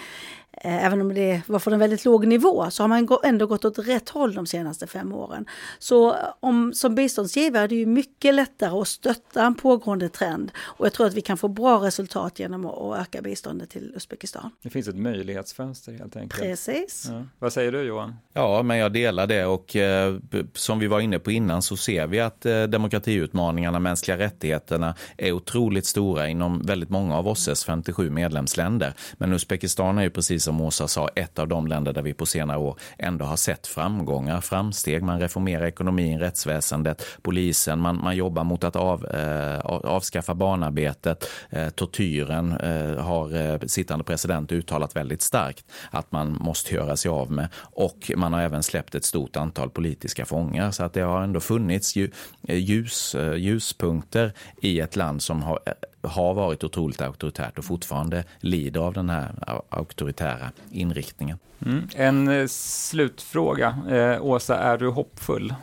Eh, 0.58 0.86
även 0.86 1.02
om 1.02 1.14
det 1.14 1.42
var 1.48 1.60
från 1.60 1.74
en 1.74 1.80
väldigt 1.80 2.06
låg 2.06 2.28
nivå 2.28 2.70
så 2.70 2.84
har 2.84 2.88
man 2.88 3.08
ändå 3.24 3.48
gått 3.48 3.66
åt 3.66 3.80
rätt 3.80 4.10
håll 4.10 4.34
de 4.34 4.46
senaste 4.46 4.88
fem 4.88 5.14
åren. 5.14 5.46
Så 5.80 6.16
om, 6.40 6.74
som 6.74 6.96
biståndsgivare 6.96 7.64
är 7.64 7.68
det 7.68 7.76
ju 7.76 7.86
mycket 7.86 8.34
lättare 8.34 8.82
att 8.82 8.88
stötta 8.88 9.46
en 9.46 9.56
pågående 9.56 10.10
trend 10.10 10.52
och 10.58 10.86
jag 10.86 10.94
tror 10.94 11.08
att 11.08 11.14
vi 11.14 11.22
kan 11.22 11.38
få 11.38 11.48
bra 11.48 11.78
resultat 11.78 12.40
genom 12.40 12.66
att 12.66 13.00
öka 13.00 13.22
biståndet 13.22 13.70
till 13.70 13.94
Uzbekistan. 13.96 14.52
Det 14.64 14.70
finns 14.70 14.88
ett 14.88 14.96
möjlighetsfönster 14.96 15.92
helt 15.92 16.16
enkelt. 16.16 16.42
Precis. 16.42 17.08
Ja. 17.10 17.24
Vad 17.40 17.54
säger 17.54 17.72
du 17.72 17.82
Johan? 17.82 18.16
Ja, 18.34 18.64
men 18.64 18.78
jag 18.78 18.94
delar 18.94 19.28
det 19.28 19.46
och 19.46 19.76
eh, 19.76 20.16
som 20.54 20.80
vi 20.80 20.88
var 20.88 21.00
inne 21.00 21.20
på 21.20 21.32
innan 21.32 21.62
så 21.62 21.78
ser 21.78 22.08
vi 22.08 22.20
att 22.20 22.46
eh, 22.46 22.64
demokratiutmaningarna, 22.64 23.80
mänskliga 23.80 24.18
rättigheterna 24.18 24.96
är 25.18 25.32
otroligt 25.32 25.86
stora 25.86 26.28
inom 26.28 26.62
väldigt 26.62 26.90
många 26.90 27.18
av 27.18 27.28
OSSEs 27.28 27.66
57 27.66 28.10
medlemsländer. 28.10 28.94
Men 29.14 29.34
Uzbekistan 29.34 29.98
är 29.98 30.04
ju 30.04 30.10
precis 30.10 30.41
som 30.42 30.62
Åsa 30.62 30.88
sa 30.88 31.08
ett 31.08 31.40
av 31.40 31.48
de 31.48 31.68
länder 31.68 31.94
där 31.94 32.02
vi 32.02 32.14
på 32.14 32.26
senare 32.26 32.58
år 32.58 32.80
ändå 32.98 33.26
har 33.26 33.36
sett 33.36 33.68
framgångar, 33.68 34.42
framsteg. 34.42 35.04
Man 35.04 35.20
reformerar 35.20 35.66
ekonomin, 35.66 36.20
rättsväsendet, 36.20 37.06
polisen, 37.22 37.80
man, 37.80 38.00
man 38.04 38.16
jobbar 38.16 38.44
mot 38.44 38.64
att 38.64 38.76
av, 38.76 39.06
eh, 39.06 39.60
avskaffa 39.66 40.34
barnarbetet, 40.34 41.30
eh, 41.50 41.70
tortyren 41.70 42.52
eh, 42.52 43.04
har 43.04 43.36
eh, 43.36 43.60
sittande 43.60 44.04
president 44.04 44.52
uttalat 44.52 44.96
väldigt 44.96 45.22
starkt 45.22 45.66
att 45.92 46.12
man 46.12 46.38
måste 46.42 46.76
göra 46.76 46.98
sig 46.98 47.10
av 47.10 47.32
med 47.32 47.48
och 47.56 48.12
man 48.16 48.34
har 48.34 48.42
även 48.42 48.64
släppt 48.64 48.96
ett 48.96 49.06
stort 49.06 49.38
antal 49.38 49.70
politiska 49.70 50.26
fångar. 50.26 50.72
Så 50.72 50.84
att 50.84 50.94
det 50.94 51.02
har 51.02 51.22
ändå 51.22 51.40
funnits 51.40 51.98
eh, 51.98 52.56
ljus, 52.56 53.16
eh, 53.16 53.34
ljuspunkter 53.34 54.34
i 54.62 54.80
ett 54.80 54.96
land 54.96 55.22
som 55.22 55.44
har, 55.44 55.60
eh, 55.66 55.74
har 56.04 56.34
varit 56.34 56.64
otroligt 56.64 57.02
auktoritärt 57.02 57.58
och 57.58 57.66
fortfarande 57.66 58.24
lider 58.40 58.80
av 58.80 58.94
den 58.94 59.10
här 59.10 59.36
auktoritära 59.70 60.52
inriktningen. 60.72 61.38
Mm. 61.66 61.88
En 61.96 62.50
slutfråga. 62.50 63.78
Åsa, 64.22 64.58
är 64.58 64.78
du 64.78 64.88
hoppfull? 64.88 65.54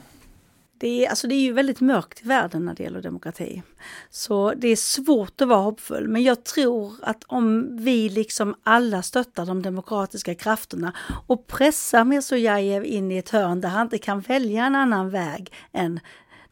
Det 0.80 1.04
är, 1.04 1.10
alltså 1.10 1.28
det 1.28 1.34
är 1.34 1.40
ju 1.40 1.52
väldigt 1.52 1.80
mörkt 1.80 2.22
i 2.22 2.28
världen 2.28 2.64
när 2.64 2.74
det 2.74 2.82
gäller 2.82 3.02
demokrati. 3.02 3.62
Så 4.10 4.54
det 4.56 4.68
är 4.68 4.76
svårt 4.76 5.40
att 5.40 5.48
vara 5.48 5.60
hoppfull. 5.60 6.08
Men 6.08 6.22
jag 6.22 6.44
tror 6.44 6.92
att 7.02 7.24
om 7.26 7.76
vi 7.76 8.08
liksom 8.08 8.54
alla 8.62 9.02
stöttar 9.02 9.46
de 9.46 9.62
demokratiska 9.62 10.34
krafterna 10.34 10.92
och 11.26 11.46
pressar 11.46 12.04
Mirzojajev 12.04 12.84
in 12.84 13.12
i 13.12 13.16
ett 13.18 13.30
hörn 13.30 13.60
där 13.60 13.68
han 13.68 13.86
inte 13.86 13.98
kan 13.98 14.20
välja 14.20 14.64
en 14.64 14.74
annan 14.74 15.10
väg 15.10 15.52
än 15.72 16.00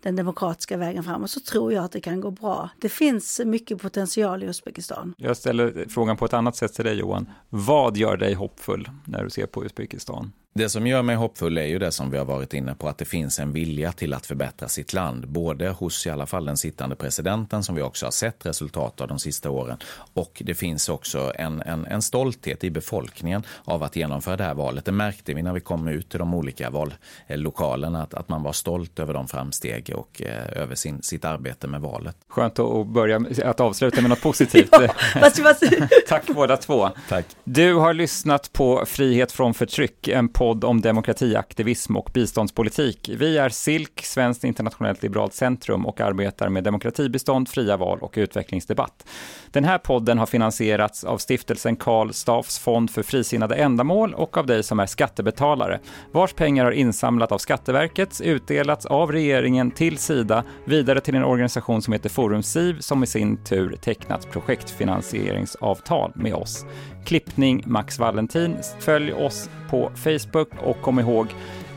den 0.03 0.17
demokratiska 0.17 0.77
vägen 0.77 1.05
framåt 1.05 1.31
så 1.31 1.41
tror 1.41 1.73
jag 1.73 1.85
att 1.85 1.93
det 1.93 2.01
kan 2.01 2.21
gå 2.21 2.31
bra. 2.31 2.71
Det 2.81 2.89
finns 2.89 3.41
mycket 3.45 3.83
potential 3.83 4.43
i 4.43 4.47
Uzbekistan. 4.47 5.15
Jag 5.19 5.37
ställer 5.37 5.87
frågan 5.89 6.17
på 6.17 6.25
ett 6.25 6.33
annat 6.33 6.57
sätt 6.57 6.75
till 6.75 6.85
dig 6.85 6.95
Johan. 6.95 7.31
Vad 7.49 7.97
gör 7.97 8.17
dig 8.17 8.35
hoppfull 8.35 8.91
när 9.05 9.25
du 9.25 9.31
ser 9.31 9.47
på 9.47 9.65
Uzbekistan? 9.65 10.33
Det 10.57 10.69
som 10.69 10.87
gör 10.87 11.03
mig 11.03 11.17
hoppfull 11.17 11.59
är 11.59 11.67
ju 11.67 11.79
det 11.79 11.93
som 11.93 12.11
vi 12.11 12.19
har 12.19 12.25
varit 12.25 12.55
inne 12.55 12.75
på, 12.75 12.89
att 12.89 12.99
det 12.99 13.05
finns 13.05 13.39
en 13.39 13.53
vilja 13.53 13.93
till 13.93 14.15
att 14.15 14.27
förbättra 14.27 14.69
sitt 14.69 14.93
land. 14.93 15.29
Både 15.29 15.69
hos 15.69 16.07
i 16.07 16.11
alla 16.11 16.27
fall 16.27 16.45
den 16.45 16.57
sittande 16.57 16.97
presidenten 16.97 17.63
som 17.63 17.75
vi 17.75 17.83
också 17.83 18.07
har 18.07 18.11
sett 18.11 18.47
resultat 18.47 19.01
av 19.01 19.09
de 19.09 19.19
sista 19.19 19.51
åren. 19.51 19.79
Och 20.15 20.43
det 20.45 20.55
finns 20.55 20.89
också 20.89 21.33
en, 21.35 21.63
en, 21.63 21.87
en 21.87 22.03
stolthet 22.03 22.65
i 22.65 22.71
befolkningen 22.71 23.43
av 23.65 23.83
att 23.83 23.97
genomföra 23.97 24.37
det 24.37 24.45
här 24.45 24.55
valet. 24.55 24.85
Det 24.85 24.93
märkte 24.93 25.35
vi 25.35 25.43
när 25.43 25.53
vi 25.53 25.61
kom 25.61 25.89
ut 25.89 26.09
till 26.09 26.19
de 26.19 26.35
olika 26.35 26.71
vallokalerna, 26.71 28.03
att, 28.03 28.15
att 28.15 28.29
man 28.29 28.43
var 28.43 28.53
stolt 28.53 28.99
över 28.99 29.15
de 29.15 29.29
framsteg 29.29 29.93
och 29.95 30.23
eh, 30.23 30.63
över 30.63 30.75
sin, 30.75 31.03
sitt 31.03 31.25
arbete 31.25 31.67
med 31.69 31.81
valet. 31.81 32.17
Skönt 32.29 32.59
att 32.59 32.87
börja, 32.87 33.25
att 33.45 33.61
avsluta 33.61 34.01
med 34.01 34.11
något 34.11 34.21
positivt. 34.23 34.71
Tack 36.09 36.27
båda 36.27 36.57
två. 36.57 36.91
Tack. 37.09 37.27
Du 37.45 37.75
har 37.75 37.95
lyssnat 37.95 38.53
på 38.53 38.85
Frihet 38.87 39.33
från 39.33 39.55
förtryck, 39.55 40.09
en 40.09 40.29
podd 40.29 40.46
podd 40.47 40.65
om 40.65 40.81
demokratiaktivism 40.81 41.97
och 41.97 42.11
biståndspolitik. 42.15 43.11
Vi 43.19 43.39
är 43.39 43.49
SILK, 43.49 44.01
Svenskt 44.03 44.45
internationellt 44.45 45.03
liberalt 45.03 45.35
centrum 45.35 45.87
och 45.87 46.01
arbetar 46.01 46.49
med 46.49 46.65
demokratibistånd, 46.65 47.49
fria 47.49 47.77
val 47.77 47.99
och 48.01 48.15
utvecklingsdebatt. 48.17 49.07
Den 49.51 49.65
här 49.65 49.79
podden 49.79 50.19
har 50.19 50.27
finansierats 50.27 51.05
av 51.05 51.19
stiftelsen 51.19 51.77
Karl 51.77 52.13
Staffs 52.13 52.59
fond 52.59 52.91
för 52.91 53.03
frisinnade 53.03 53.55
ändamål 53.55 54.15
och 54.15 54.37
av 54.37 54.47
dig 54.47 54.63
som 54.63 54.81
är 54.81 54.87
skattebetalare, 54.87 55.81
vars 56.13 56.33
pengar 56.33 56.65
har 56.65 56.73
insamlat 56.73 57.33
av 57.33 57.39
Skatteverket, 57.39 58.21
utdelats 58.21 58.87
av 58.87 59.13
regeringen 59.13 59.71
till 59.71 59.99
Sida, 59.99 60.45
vidare 60.65 61.01
till 61.01 61.15
en 61.15 61.25
organisation 61.25 61.83
som 61.83 61.93
heter 61.93 62.09
Forum 62.09 62.43
SIV 62.43 62.81
som 62.81 63.03
i 63.03 63.07
sin 63.07 63.45
tur 63.45 63.77
tecknat 63.77 64.31
projektfinansieringsavtal 64.31 66.13
med 66.15 66.35
oss. 66.35 66.65
Klippning 67.07 67.63
Max 67.67 67.99
Valentin. 67.99 68.57
Följ 68.79 69.13
oss 69.13 69.51
på 69.71 69.91
Facebook 69.95 70.49
och 70.63 70.81
kom 70.83 70.99
ihåg, 70.99 71.27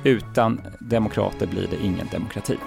utan 0.03 0.61
demokrater 0.79 1.47
blir 1.47 1.67
det 1.67 1.85
ingen 1.85 2.07
demokrati. 2.11 2.57